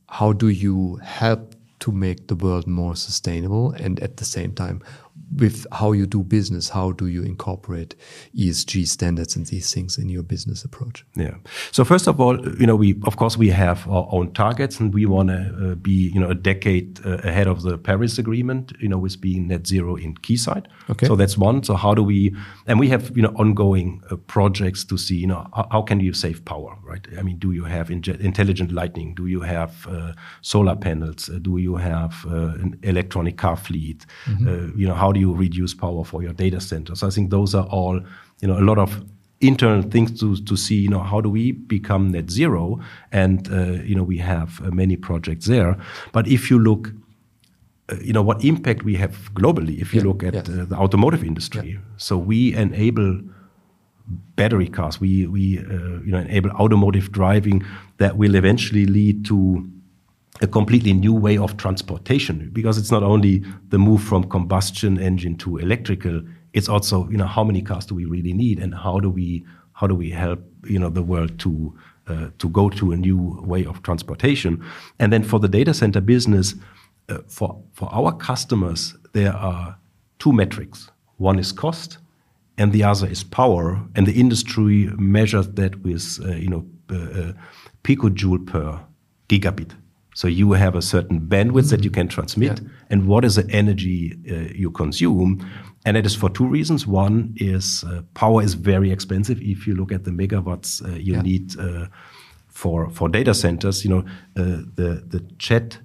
[0.08, 4.82] How do you help to make the world more sustainable and at the same time
[5.36, 7.96] with how you do business, how do you incorporate
[8.36, 11.06] ESG standards and these things in your business approach?
[11.16, 11.36] Yeah.
[11.72, 14.94] So first of all, you know, we of course we have our own targets, and
[14.94, 18.74] we want to uh, be, you know, a decade uh, ahead of the Paris Agreement,
[18.80, 20.66] you know, with being net zero in Keysight.
[20.90, 21.08] Okay.
[21.08, 21.64] So that's one.
[21.64, 22.36] So how do we?
[22.68, 26.00] And we have, you know, ongoing uh, projects to see, you know, how, how, can
[26.00, 27.06] you save power, right?
[27.18, 29.16] I mean, do you have intelligent lighting?
[29.16, 31.30] Do you have uh, solar panels?
[31.30, 34.06] Uh, do you have uh, an electronic car fleet?
[34.28, 34.80] Mm -hmm.
[34.80, 37.04] you know, how do you reduce power for your data centers?
[37.04, 38.00] I think those are all,
[38.42, 39.04] you know, a lot of
[39.42, 42.80] internal things to, to see, you know, how do we become net zero?
[43.12, 45.78] And, uh, you know, we have uh, many projects there.
[46.12, 46.92] But if you look,
[47.90, 50.62] uh, you know, what impact we have globally, if you yeah, look at yeah.
[50.62, 51.72] Uh, the automotive industry.
[51.72, 51.80] Yeah.
[51.98, 53.22] So we enable
[54.36, 57.64] battery cars, we, we uh, you know, enable automotive driving
[57.98, 59.70] that will eventually lead to
[60.42, 65.36] a completely new way of transportation because it's not only the move from combustion engine
[65.36, 66.22] to electrical
[66.54, 69.46] it's also you know how many cars do we really need and how do we
[69.74, 71.74] how do we help you know the world to
[72.08, 74.64] uh, to go to a new way of transportation.
[74.98, 76.56] And then for the data center business
[77.08, 79.78] uh, for for our customers there are
[80.18, 80.92] two metrics.
[81.18, 82.00] One is cost
[82.58, 83.80] and the other is power.
[83.96, 87.34] And the industry measures that with uh, you know uh, uh,
[87.84, 88.80] picojoule per
[89.28, 89.72] gigabit
[90.20, 92.68] so you have a certain bandwidth that you can transmit, yeah.
[92.90, 95.50] and what is the energy uh, you consume.
[95.86, 96.86] And it is for two reasons.
[96.86, 99.42] One is uh, power is very expensive.
[99.42, 101.22] If you look at the megawatts uh, you yeah.
[101.22, 101.88] need uh,
[102.50, 104.00] for for data centers, you know
[104.36, 105.80] uh, the the Chat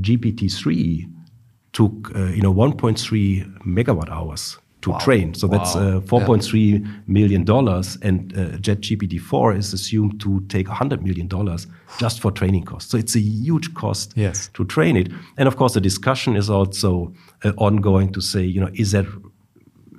[0.00, 1.06] GPT three
[1.74, 4.98] took uh, you know 1.3 megawatt hours to wow.
[4.98, 5.34] train.
[5.34, 5.58] So wow.
[5.58, 6.90] that's uh, 4.3 yeah.
[7.06, 11.66] million dollars, and uh, ChatGPT 4 is assumed to take 100 million dollars
[11.98, 12.90] just for training costs.
[12.90, 14.50] So it's a huge cost yes.
[14.54, 15.10] to train it.
[15.36, 17.12] And of course, the discussion is also
[17.44, 19.06] uh, ongoing to say, you know, is that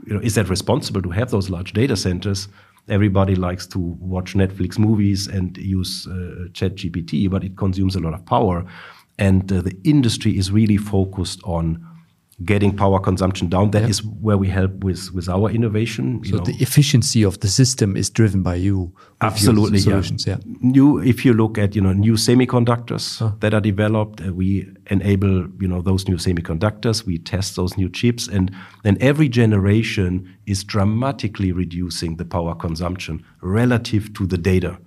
[0.06, 2.48] you know, is that responsible to have those large data centers?
[2.88, 8.14] Everybody likes to watch Netflix movies and use uh, ChatGPT, but it consumes a lot
[8.14, 8.66] of power.
[9.18, 11.84] And uh, the industry is really focused on
[12.44, 13.72] getting power consumption down.
[13.72, 16.22] That is where we help with with our innovation.
[16.26, 16.44] so know.
[16.44, 18.94] the efficiency of the system is driven by you.
[19.22, 20.28] Absolutely, solutions.
[20.28, 20.38] Yeah.
[20.46, 20.56] yeah.
[20.60, 23.32] New, if you look at you know new semiconductors huh.
[23.40, 27.06] that are developed, uh, we enable you know those new semiconductors.
[27.06, 28.52] We test those new chips, and
[28.84, 34.78] then every generation is dramatically reducing the power consumption relative to the data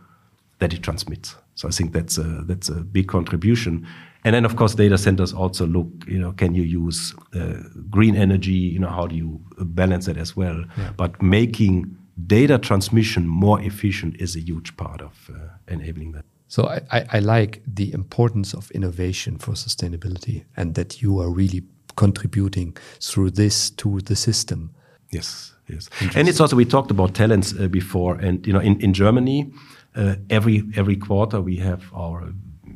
[0.58, 1.36] that it transmits.
[1.54, 3.86] So I think that's a that's a big contribution.
[4.28, 8.14] And then, of course, data centers also look, you know, can you use uh, green
[8.14, 8.52] energy?
[8.74, 10.64] You know, how do you balance it as well?
[10.76, 10.90] Yeah.
[10.98, 15.38] But making data transmission more efficient is a huge part of uh,
[15.68, 16.26] enabling that.
[16.46, 21.62] So I, I, like the importance of innovation for sustainability and that you are really
[21.96, 24.74] contributing through this to the system.
[25.10, 25.88] Yes, yes.
[26.14, 29.50] And it's also, we talked about talents uh, before, and, you know, in, in Germany,
[29.96, 32.30] uh, every every quarter we have our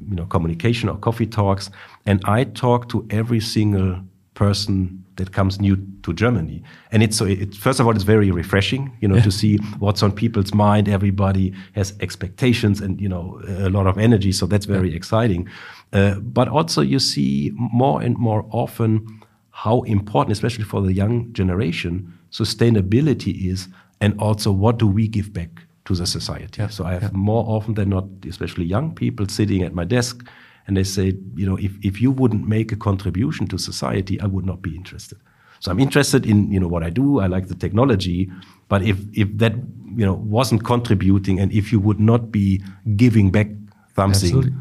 [0.08, 1.70] you know communication or coffee talks,
[2.06, 4.00] and I talk to every single
[4.34, 6.62] person that comes new to Germany.
[6.90, 9.22] And it's so it, first of all, it's very refreshing, you know, yeah.
[9.22, 10.88] to see what's on people's mind.
[10.88, 14.96] Everybody has expectations and you know a lot of energy, so that's very yeah.
[14.96, 15.48] exciting.
[15.92, 19.06] Uh, but also, you see more and more often
[19.50, 23.68] how important, especially for the young generation, sustainability is,
[24.00, 26.62] and also what do we give back to the society.
[26.62, 26.68] Yeah.
[26.68, 27.10] So I have yeah.
[27.12, 30.26] more often than not, especially young people sitting at my desk,
[30.66, 34.26] and they say, you know, if, if you wouldn't make a contribution to society, I
[34.26, 35.18] would not be interested.
[35.60, 37.20] So I'm interested in you know what I do.
[37.20, 38.28] I like the technology,
[38.68, 39.54] but if if that
[39.96, 42.60] you know wasn't contributing, and if you would not be
[42.96, 43.46] giving back
[43.94, 44.52] something, Absolutely.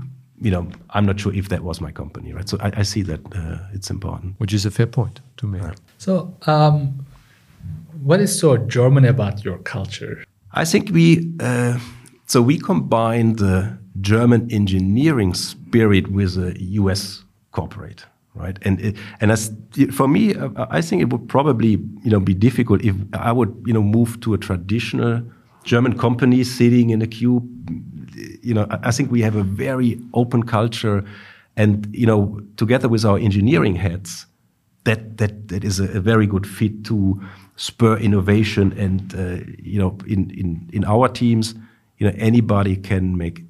[0.41, 2.47] you know, I'm not sure if that was my company, right?
[2.47, 4.35] So I, I see that uh, it's important.
[4.37, 5.63] Which is a fair point to make.
[5.97, 7.03] So, um,
[8.03, 10.23] what is so German about your culture?
[10.53, 11.79] I think we uh,
[12.25, 17.23] so we combine the German engineering spirit with a U.S.
[17.51, 18.57] corporate, right?
[18.61, 19.51] And it, and as,
[19.91, 21.71] for me, uh, I think it would probably
[22.03, 25.23] you know be difficult if I would you know move to a traditional
[25.63, 27.47] German company sitting in a cube.
[28.43, 31.03] You know, I think we have a very open culture,
[31.55, 34.25] and you know, together with our engineering heads,
[34.83, 37.21] that that that is a, a very good fit to
[37.55, 41.55] spur innovation and uh, you know in in in our teams
[41.97, 43.43] you know anybody can make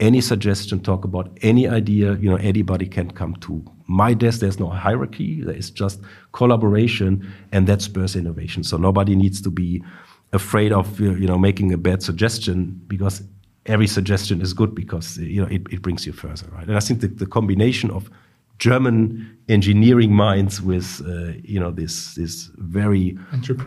[0.00, 4.40] any suggestion talk about any idea you know anybody can come to my desk.
[4.40, 5.42] There's no hierarchy.
[5.42, 6.00] There is just
[6.32, 8.64] collaboration and that spurs innovation.
[8.64, 9.82] So nobody needs to be
[10.32, 13.22] afraid of uh, you know making a bad suggestion because
[13.66, 16.66] every suggestion is good because you know it, it brings you further right?
[16.66, 18.10] And i think the, the combination of
[18.58, 23.18] German engineering minds with uh, you know this this very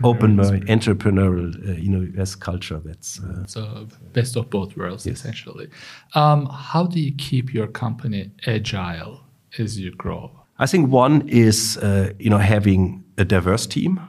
[0.02, 5.68] open entrepreneurial uh, you know US culture that's uh, So, best of both worlds, essentially.
[6.14, 9.20] Um, how do you keep your company agile
[9.58, 10.30] as you grow?
[10.58, 14.00] I think one is uh, you know having a diverse team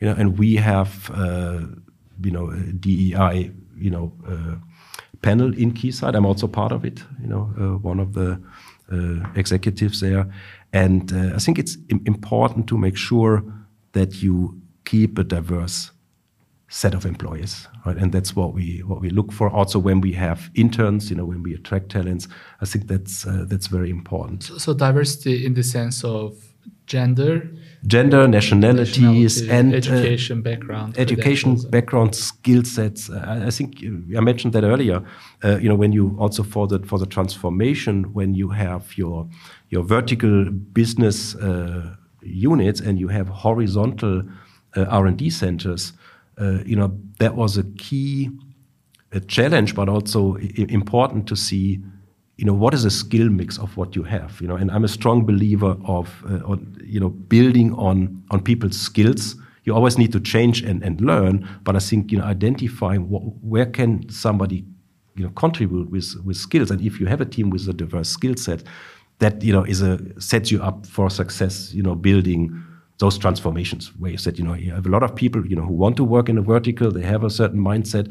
[0.00, 1.60] you know and we have uh,
[2.22, 4.56] you know a DEI you know uh,
[5.22, 8.40] panel in Keysight I'm also part of it you know uh, one of the
[9.34, 10.26] executives there
[10.72, 13.42] and uh, I think it's important to make sure
[13.92, 15.90] that you keep a diverse
[16.68, 17.96] set of employees, right?
[17.96, 19.48] And that's what we what we look for.
[19.50, 22.28] Also, when we have interns, you know, when we attract talents,
[22.60, 24.42] I think that's uh, that's very important.
[24.42, 26.34] So, diversity in the sense of
[26.86, 27.50] gender,
[27.86, 33.10] Gender, nationalities, nationality, and uh, education background, education background, skill sets.
[33.10, 35.02] Uh, I- I think uh, I mentioned that earlier.
[35.44, 39.28] Uh, you know, when you also for the for the transformation, when you have your
[39.70, 44.22] your vertical business uh, units and you have horizontal
[44.76, 45.92] uh, R and D centers,
[46.64, 48.30] you know that was a key
[49.12, 50.36] a challenge, but also
[50.68, 51.80] important to see,
[52.36, 54.56] you know, what is a skill mix of what you have, you know.
[54.56, 59.36] And I'm a strong believer of, uh, on, you know, building on on people's skills.
[59.64, 63.44] You always need to change and, and learn, but I think you know identifying wh-
[63.44, 64.64] where can somebody,
[65.16, 68.08] you know, contribute with with skills, and if you have a team with a diverse
[68.10, 68.62] skill set,
[69.18, 71.72] that you know is a sets you up for success.
[71.72, 72.62] You know, building
[72.98, 75.62] those transformations where you said, you know, you have a lot of people, you know,
[75.62, 78.10] who want to work in a vertical, they have a certain mindset,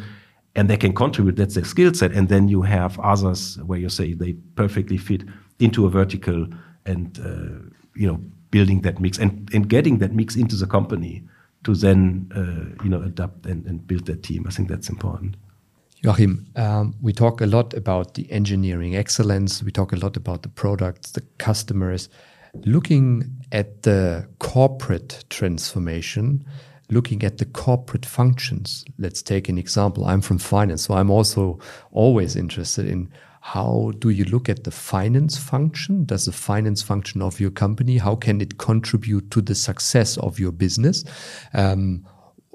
[0.55, 1.35] and they can contribute.
[1.35, 2.11] That's their skill set.
[2.11, 5.23] And then you have others where you say they perfectly fit
[5.59, 6.47] into a vertical,
[6.85, 8.19] and uh, you know,
[8.51, 11.23] building that mix and, and getting that mix into the company
[11.63, 14.45] to then uh, you know adapt and, and build that team.
[14.47, 15.35] I think that's important.
[16.03, 19.63] Joachim, um, we talk a lot about the engineering excellence.
[19.63, 22.09] We talk a lot about the products, the customers.
[22.65, 26.45] Looking at the corporate transformation,
[26.89, 28.85] looking at the corporate functions.
[28.97, 30.05] Let's take an example.
[30.05, 31.59] I'm from finance, so I'm also
[31.91, 33.09] always interested in
[33.41, 36.03] how do you look at the finance function?
[36.03, 40.39] Does the finance function of your company, how can it contribute to the success of
[40.39, 41.03] your business?
[41.53, 42.03] Um,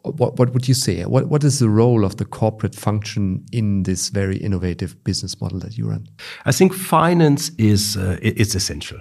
[0.03, 1.05] what, what would you say?
[1.05, 5.61] What, what is the role of the corporate function in this very innovative business model
[5.61, 6.09] that you run?
[6.45, 8.99] I think finance is uh, it's essential,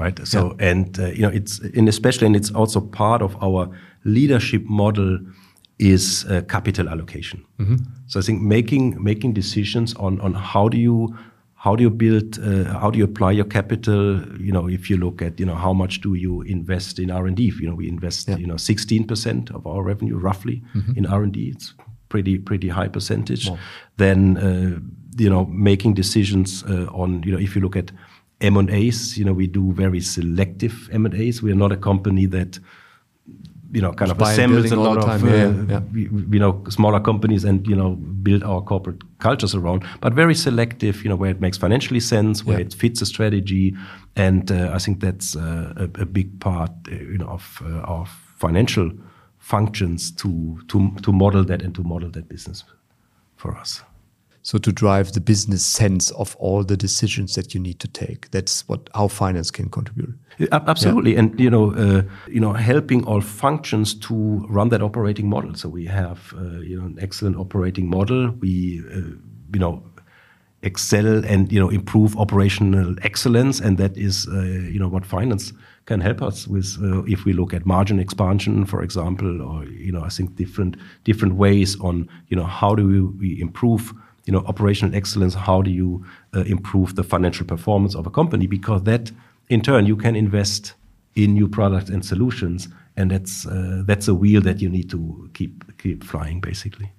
[0.00, 0.18] right?
[0.26, 3.70] So and uh, you know it's and especially and it's also part of our
[4.08, 5.18] leadership model
[5.78, 7.44] is uh, capital allocation.
[8.06, 11.14] So I think making making decisions on on how do you
[11.54, 14.22] how do you build uh, how do you apply your capital?
[14.40, 17.42] You know if you look at you know how much do you invest in r&d
[17.60, 20.62] you know we invest you know 16% of our revenue roughly
[20.96, 21.74] in r&d it's
[22.08, 23.48] pretty pretty high percentage.
[23.96, 24.80] Then uh,
[25.22, 27.92] you know making decisions uh, on you know if you look at
[28.40, 32.58] M&As you know we do very selective M&As we are not a company that
[33.72, 35.80] you know, kind of assembles a lot of, uh, Yeah, yeah.
[35.94, 41.02] you know, smaller companies and, you know, build our corporate cultures around, but very selective,
[41.04, 42.66] you know, where it makes financially sense, where Yeah.
[42.66, 43.74] it fits the strategy.
[44.16, 47.80] And uh, I think that's uh, a, a big part, uh, you know, of uh,
[47.92, 48.90] our financial
[49.38, 52.64] functions to, to, to model that and to model that business
[53.36, 53.82] for us.
[54.48, 58.30] So to drive the business sense of all the decisions that you need to take.
[58.30, 60.14] That's what how finance can contribute.
[60.50, 65.28] Ab- Absolutely, and you know, uh, you know, helping all functions to run that operating
[65.28, 65.54] model.
[65.54, 68.30] So we have, uh, you know, an excellent operating model.
[68.40, 69.18] We, uh,
[69.52, 69.82] you know,
[70.62, 74.40] excel and you know improve operational excellence, and that is uh,
[74.72, 75.52] you know what finance
[75.84, 79.92] can help us with uh, if we look at margin expansion, for example, or you
[79.92, 83.92] know I think different different ways on you know how do we, we improve
[84.28, 86.04] you know operational excellence, how do you
[86.36, 89.10] uh, improve the financial performance of a company because that
[89.48, 90.74] in turn you can invest
[91.14, 92.68] in new products and solutions,
[92.98, 96.92] and that's uh, that's a wheel that you need to keep keep flying basically.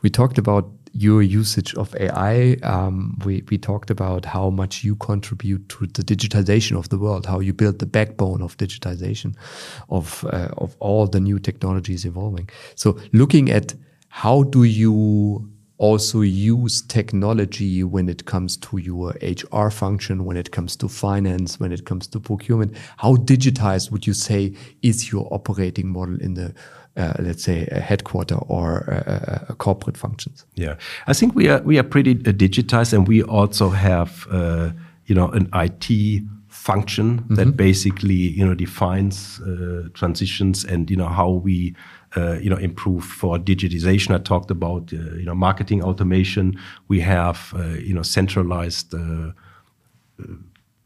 [0.00, 0.64] We talked about
[0.94, 2.56] your usage of AI.
[2.62, 7.24] Um, we, we talked about how much you contribute to the digitization of the world,
[7.26, 9.34] how you build the backbone of digitization
[9.88, 12.50] of, uh, of all the new technologies evolving.
[12.74, 13.74] So looking at
[14.08, 15.48] how do you
[15.82, 21.58] also use technology when it comes to your HR function, when it comes to finance,
[21.58, 26.34] when it comes to procurement, how digitized would you say is your operating model in
[26.34, 26.54] the
[26.96, 30.44] uh, let's say a headquarter or a, a corporate functions.
[30.54, 30.76] Yeah,
[31.06, 34.70] I think we are we are pretty uh, digitized, and we also have uh,
[35.06, 37.36] you know an IT function mm -hmm.
[37.36, 41.74] that basically you know defines uh, transitions and you know how we
[42.16, 44.14] uh, you know improve for digitization.
[44.14, 46.58] I talked about uh, you know marketing automation.
[46.88, 48.94] We have you know centralized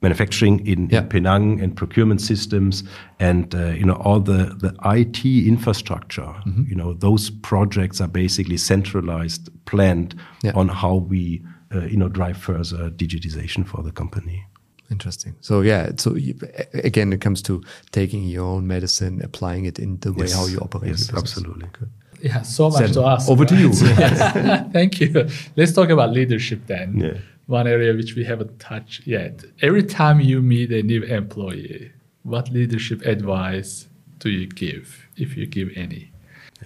[0.03, 1.01] manufacturing in, yeah.
[1.01, 2.85] in, Penang and procurement systems
[3.19, 6.33] and uh, you know all the the IT infrastructure.
[6.45, 6.69] Mm -hmm.
[6.71, 10.57] You know those projects are basically centralized, planned yeah.
[10.57, 11.43] on how we
[11.75, 14.47] uh, you know drive further digitization for the company.
[14.91, 15.35] Interesting.
[15.41, 16.39] So yeah, so you,
[16.75, 20.59] again, it comes to taking your own medicine, applying it in the way how you
[20.59, 20.91] operate.
[20.91, 21.69] Yes, absolutely.
[21.73, 21.91] Good.
[22.23, 23.29] Yeah, so much to ask.
[23.29, 23.49] Over right?
[23.49, 23.73] to you.
[24.73, 25.29] Thank you.
[25.57, 26.99] Let's talk about leadership then.
[26.99, 29.45] Yeah one area which we haven't touched yet.
[29.63, 33.87] Every time you meet a new employee, what leadership advice
[34.19, 36.11] do you give, if you give any?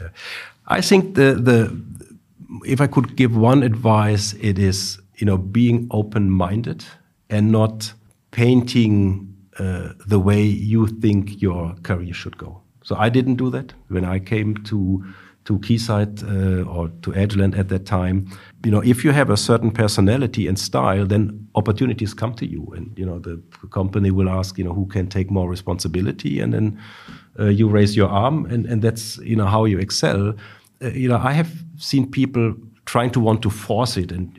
[0.01, 0.09] Yeah.
[0.67, 1.77] I think the the
[2.65, 6.85] if I could give one advice, it is you know being open minded
[7.29, 7.93] and not
[8.31, 9.27] painting
[9.59, 12.63] uh, the way you think your career should go.
[12.83, 15.05] So I didn't do that when I came to
[15.45, 18.27] to Keysight uh, or to Agilent at that time.
[18.65, 22.73] You know, if you have a certain personality and style, then opportunities come to you,
[22.77, 26.53] and you know the company will ask, you know, who can take more responsibility, and
[26.53, 26.79] then
[27.39, 30.35] uh, you raise your arm, and and that's you know how you excel.
[30.83, 32.55] Uh, you know, I have seen people
[32.85, 34.33] trying to want to force it, and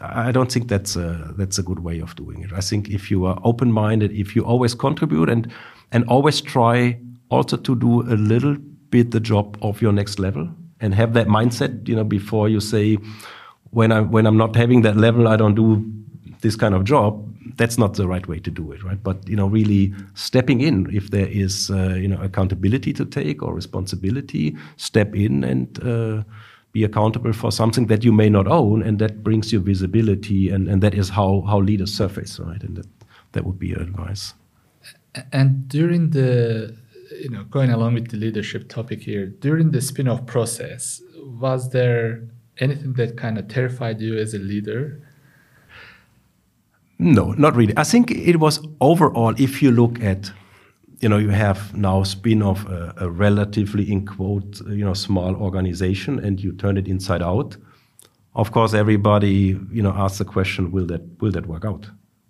[0.00, 2.52] I don't think that's a that's a good way of doing it.
[2.52, 5.52] I think if you are open minded, if you always contribute and
[5.92, 8.56] and always try also to do a little
[8.90, 10.48] bit the job of your next level
[10.80, 12.98] and have that mindset, you know, before you say,
[13.70, 15.84] when I when I'm not having that level, I don't do
[16.40, 17.22] this kind of job.
[17.56, 19.02] That's not the right way to do it, right?
[19.02, 23.42] But you know, really stepping in if there is uh, you know accountability to take
[23.42, 25.82] or responsibility, step in and.
[25.82, 26.22] Uh,
[26.76, 30.68] be accountable for something that you may not own, and that brings you visibility, and,
[30.70, 32.62] and that is how, how leaders surface, right?
[32.66, 32.88] And that,
[33.32, 34.34] that would be advice.
[35.32, 36.76] And during the
[37.20, 41.02] you know, going along with the leadership topic here, during the spin-off process,
[41.40, 42.22] was there
[42.58, 45.00] anything that kind of terrified you as a leader?
[46.98, 47.74] No, not really.
[47.76, 50.32] I think it was overall, if you look at,
[51.00, 56.18] you know, you have now spin-off a, a relatively, in quote, you know, small organization
[56.18, 57.56] and you turn it inside out.
[58.34, 61.86] Of course, everybody, you know, asks the question, will that, will that work out?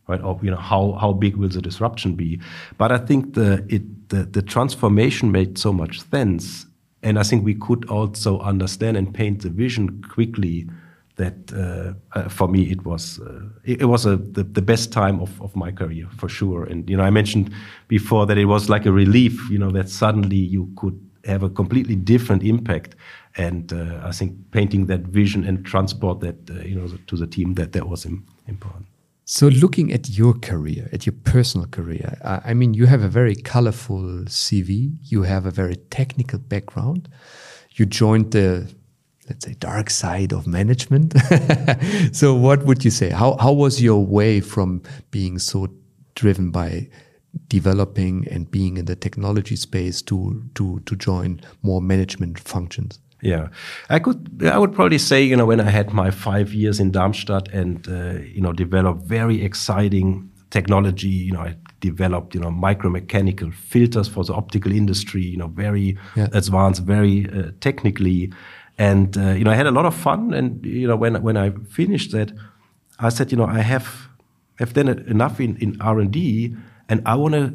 [0.09, 0.23] right?
[0.23, 2.41] Or you know, how how big will the disruption be?
[2.79, 6.67] But I think the it the, the transformation made so much sense,
[7.03, 10.69] and I think we could also understand and paint the vision quickly.
[11.17, 14.93] That uh, uh, for me it was uh, it, it, was a, the, the best
[14.93, 16.65] time of, of my career for sure.
[16.65, 17.53] And you know I mentioned
[17.89, 21.49] before that it was like a relief, you know, that suddenly you could have a
[21.49, 22.97] completely different impact.
[23.37, 27.27] And uh, I think painting that vision and transport that uh, you know to the
[27.27, 28.07] team that that was
[28.47, 28.87] important.
[29.29, 33.35] So, looking at your career, at your personal career, I mean, you have a very
[33.35, 34.93] colorful CV.
[35.03, 37.09] You have a very technical background.
[37.73, 38.73] You joined the,
[39.29, 41.15] let's say, dark side of management.
[42.13, 43.11] so, what would you say?
[43.11, 45.69] How, how was your way from being so
[46.15, 46.89] driven by
[47.49, 52.99] developing and being in the technology space to, to, to join more management functions?
[53.23, 53.49] Yeah,
[53.89, 54.43] I could.
[54.45, 57.87] I would probably say, you know, when I had my five years in Darmstadt and
[57.89, 61.09] uh, you know developed very exciting technology.
[61.09, 65.23] You know, I developed you know micromechanical filters for the optical industry.
[65.23, 66.29] You know, very yeah.
[66.33, 68.33] advanced, very uh, technically,
[68.79, 70.35] and uh, you know, I had a lot of fun.
[70.35, 72.33] And you know, when when I finished that,
[72.99, 74.09] I said, you know, I have
[74.59, 76.55] have done enough in in R and D,
[76.89, 77.55] and I want to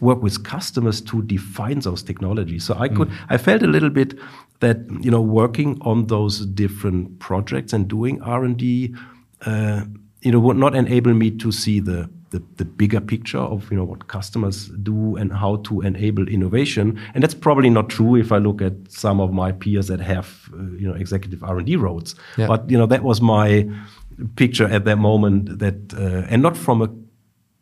[0.00, 2.64] work with customers to define those technologies.
[2.64, 3.16] So I could, mm.
[3.30, 4.14] I felt a little bit
[4.60, 8.94] that you know working on those different projects and doing R and D
[9.44, 9.84] uh,
[10.22, 13.76] you know, would not enable me to see the, the, the bigger picture of you
[13.76, 17.00] know what customers do and how to enable innovation.
[17.14, 20.50] And that's probably not true if I look at some of my peers that have
[20.52, 22.14] uh, you know executive R and D roles.
[22.36, 22.48] Yeah.
[22.48, 23.68] But you know that was my
[24.36, 25.58] picture at that moment.
[25.58, 26.90] That uh, and not from a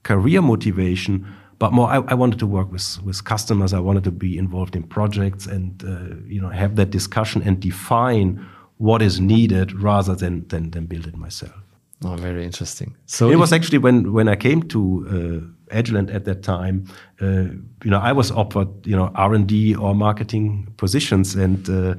[0.02, 1.26] career motivation,
[1.58, 3.72] but more I, I, wanted to work with with customers.
[3.72, 7.60] I wanted to be involved in projects and uh, you know have that discussion and
[7.60, 8.44] define
[8.78, 11.54] what is needed rather than than, than build it myself.
[12.02, 12.96] Oh, very interesting.
[13.06, 16.86] So it was actually when when I came to uh, Agilent at that time,
[17.20, 17.48] uh,
[17.84, 21.94] you know, I was offered you know R and D or marketing positions, and uh,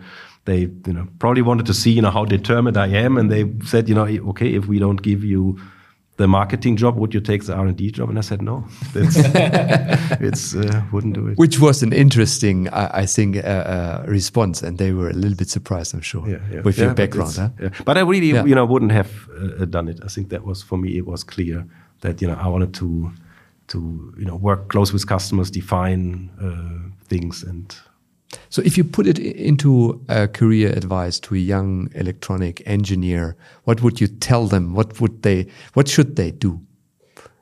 [0.46, 3.46] they you know probably wanted to see you know how determined I am, and they
[3.64, 5.58] said you know okay if we don't give you
[6.18, 8.10] the marketing job, would you take the R and D job?
[8.10, 9.16] And I said no, that's
[10.22, 11.38] it's uh, wouldn't do it.
[11.38, 15.36] Which was an interesting, I, I think, uh, uh, response, and they were a little
[15.36, 16.62] bit surprised, I'm sure, yeah, yeah.
[16.62, 17.36] with yeah, your background.
[17.36, 17.84] But, huh?
[17.84, 20.00] but I really, you know, wouldn't have uh, done it.
[20.04, 20.98] I think that was for me.
[20.98, 21.66] It was clear
[22.02, 23.12] that you know I wanted to
[23.68, 27.76] to you know work close with customers, define uh, things, and
[28.50, 33.82] so, if you put it into a career advice to a young electronic engineer, what
[33.82, 34.74] would you tell them?
[34.74, 35.48] What would they?
[35.74, 36.62] What should they do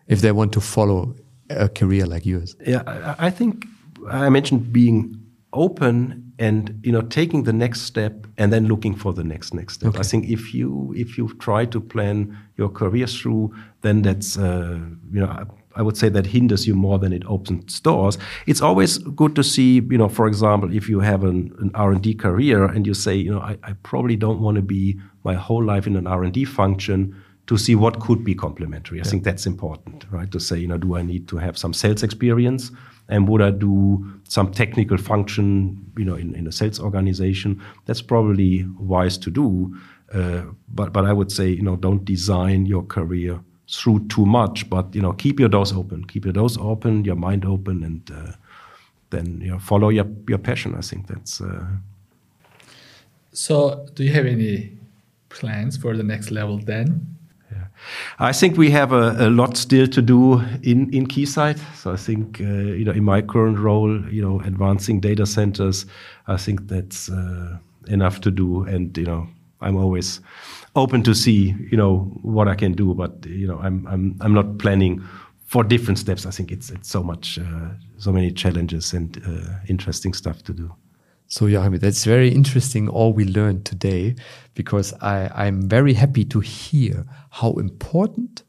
[0.08, 1.16] if they want to follow
[1.50, 2.56] a career like yours?
[2.66, 3.66] Yeah, I think
[4.10, 5.20] I mentioned being
[5.54, 9.76] open and you know taking the next step and then looking for the next next
[9.76, 9.90] step.
[9.90, 10.00] Okay.
[10.00, 14.80] I think if you if you try to plan your career through, then that's uh,
[15.12, 18.17] you know I would say that hinders you more than it opens doors.
[18.45, 22.15] It's always good to see, you know, for example, if you have an, an R&D
[22.15, 25.63] career and you say, you know, I, I probably don't want to be my whole
[25.63, 27.15] life in an R&D function
[27.47, 28.99] to see what could be complementary.
[28.99, 29.09] I yeah.
[29.09, 30.32] think that's important, right?
[30.32, 32.71] To say, you know, do I need to have some sales experience?
[33.09, 37.61] And would I do some technical function, you know, in, in a sales organization?
[37.86, 39.78] That's probably wise to do.
[40.13, 44.70] Uh, but, but I would say, you know, don't design your career through too much,
[44.70, 48.11] but you know, keep your doors open, keep your doors open, your mind open, and
[48.11, 48.34] uh,
[49.09, 50.76] then you know, follow your your passion.
[50.76, 51.41] I think that's.
[51.41, 51.66] Uh...
[53.32, 54.72] so, do you have any
[55.30, 57.07] plans for the next level then?
[57.51, 57.68] Yeah.
[58.20, 61.59] I think we have a, a lot still to do in in Keysight.
[61.76, 65.86] So I think uh, you know, in my current role, you know, advancing data centers,
[66.28, 67.57] I think that's uh,
[67.88, 69.28] enough to do, and you know,
[69.61, 70.22] I'm always
[70.76, 72.93] open to see, you know, what I can do.
[72.93, 75.03] But you know, I'm I'm I'm not planning
[75.45, 76.26] for different steps.
[76.26, 80.53] I think it's it's so much, uh, so many challenges and uh, interesting stuff to
[80.53, 80.74] do.
[81.28, 84.15] So Joachim, that's very interesting all we learned today
[84.53, 88.43] because I, I'm very happy to hear how important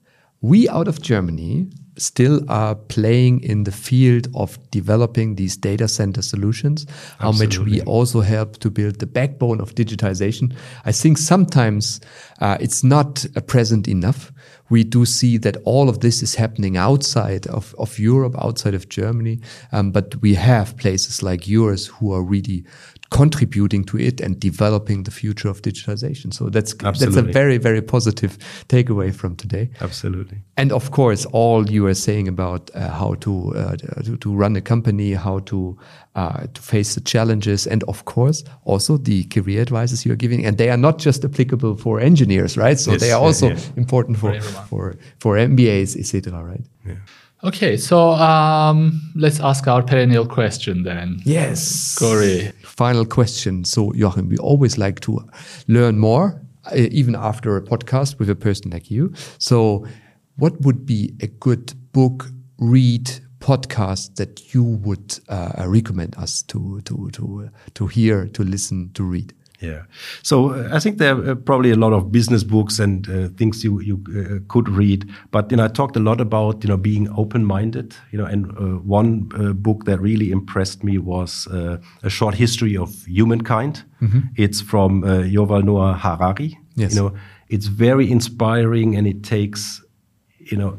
[0.44, 1.66] we out of Germany
[1.96, 6.86] still are playing in the field of developing these data center solutions,
[7.18, 10.54] how much we also help to build the backbone of digitization.
[10.84, 12.00] I think sometimes
[12.42, 14.32] uh, it's not uh, present enough.
[14.68, 18.90] We do see that all of this is happening outside of, of Europe, outside of
[18.90, 19.40] Germany.
[19.72, 22.66] Um, but we have places like yours who are really
[23.14, 26.34] contributing to it and developing the future of digitization.
[26.34, 27.22] So that's Absolutely.
[27.22, 28.36] that's a very very positive
[28.68, 29.70] takeaway from today.
[29.80, 30.38] Absolutely.
[30.56, 34.56] And of course, all you are saying about uh, how to, uh, to, to run
[34.56, 35.78] a company, how to
[36.16, 40.44] uh, to face the challenges, and of course also the career advices you are giving,
[40.46, 42.80] and they are not just applicable for engineers, right?
[42.80, 43.76] So yes, they are also yeah, yeah.
[43.76, 46.42] important for for for MBAs, etc.
[46.42, 46.66] Right?
[46.84, 46.94] Yeah.
[47.44, 51.20] Okay, so um, let's ask our perennial question then.
[51.26, 51.94] Yes.
[51.98, 52.50] Gori.
[52.62, 53.64] Final question.
[53.64, 55.20] So, Joachim, we always like to
[55.68, 56.40] learn more,
[56.72, 59.12] uh, even after a podcast with a person like you.
[59.36, 59.86] So,
[60.36, 66.80] what would be a good book, read, podcast that you would uh, recommend us to
[66.86, 69.34] to to to hear, to listen, to read?
[69.60, 69.84] Yeah.
[70.22, 73.62] So uh, I think there are probably a lot of business books and uh, things
[73.62, 75.08] you you uh, could read.
[75.30, 77.94] But you know, I talked a lot about you know being open minded.
[78.10, 82.34] You know, and uh, one uh, book that really impressed me was uh, a short
[82.34, 83.84] history of humankind.
[84.02, 84.20] Mm-hmm.
[84.36, 86.58] It's from Yuval Noah Harari.
[86.74, 86.94] Yes.
[86.94, 87.14] You know,
[87.48, 89.82] it's very inspiring, and it takes
[90.38, 90.78] you know.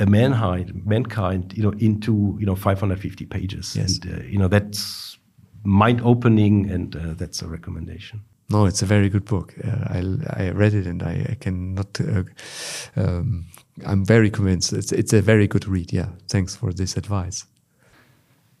[0.00, 4.00] a mankind, mankind, you know, into you know 550 pages, yes.
[4.02, 5.18] and you know that's
[5.64, 8.20] mind opening, and uh, that's a recommendation.
[8.50, 9.54] No, it's a very good book.
[9.64, 9.98] Uh, I
[10.44, 11.98] I read it and I, I cannot.
[12.00, 12.24] Uh,
[12.96, 13.46] um,
[13.86, 14.72] I'm very convinced.
[14.72, 15.92] It's it's a very good read.
[15.92, 17.46] Yeah, thanks for this advice.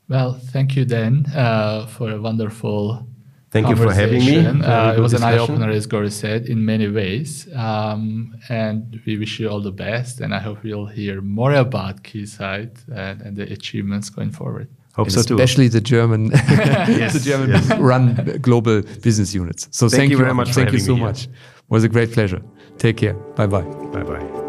[0.08, 3.06] Well, thank you, Dan, uh, for a wonderful.
[3.50, 4.38] Thank you for having me.
[4.38, 5.34] Uh, it was discussion.
[5.34, 7.46] an eye opener, as Gori said, in many ways.
[7.54, 10.20] Um, and we wish you all the best.
[10.20, 14.68] And I hope we'll hear more about Keysight and, and the achievements going forward.
[14.94, 15.70] Hope and so especially too.
[15.70, 17.78] The German, yes, the German yes.
[17.78, 19.68] run global business units.
[19.72, 20.54] So thank, thank you very much.
[20.54, 21.22] Thank you so much.
[21.22, 21.34] Here.
[21.68, 22.42] Was a great pleasure.
[22.78, 23.14] Take care.
[23.14, 23.62] Bye bye.
[23.62, 24.44] Bye bye.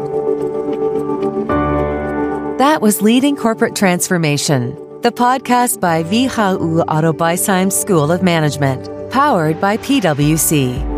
[2.58, 4.70] That was Leading Corporate Transformation,
[5.02, 10.96] the podcast by WHU Otto School of Management, powered by PwC.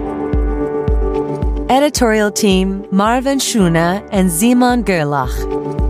[1.70, 5.87] Editorial team Marvin Schuna and Simon Gerlach.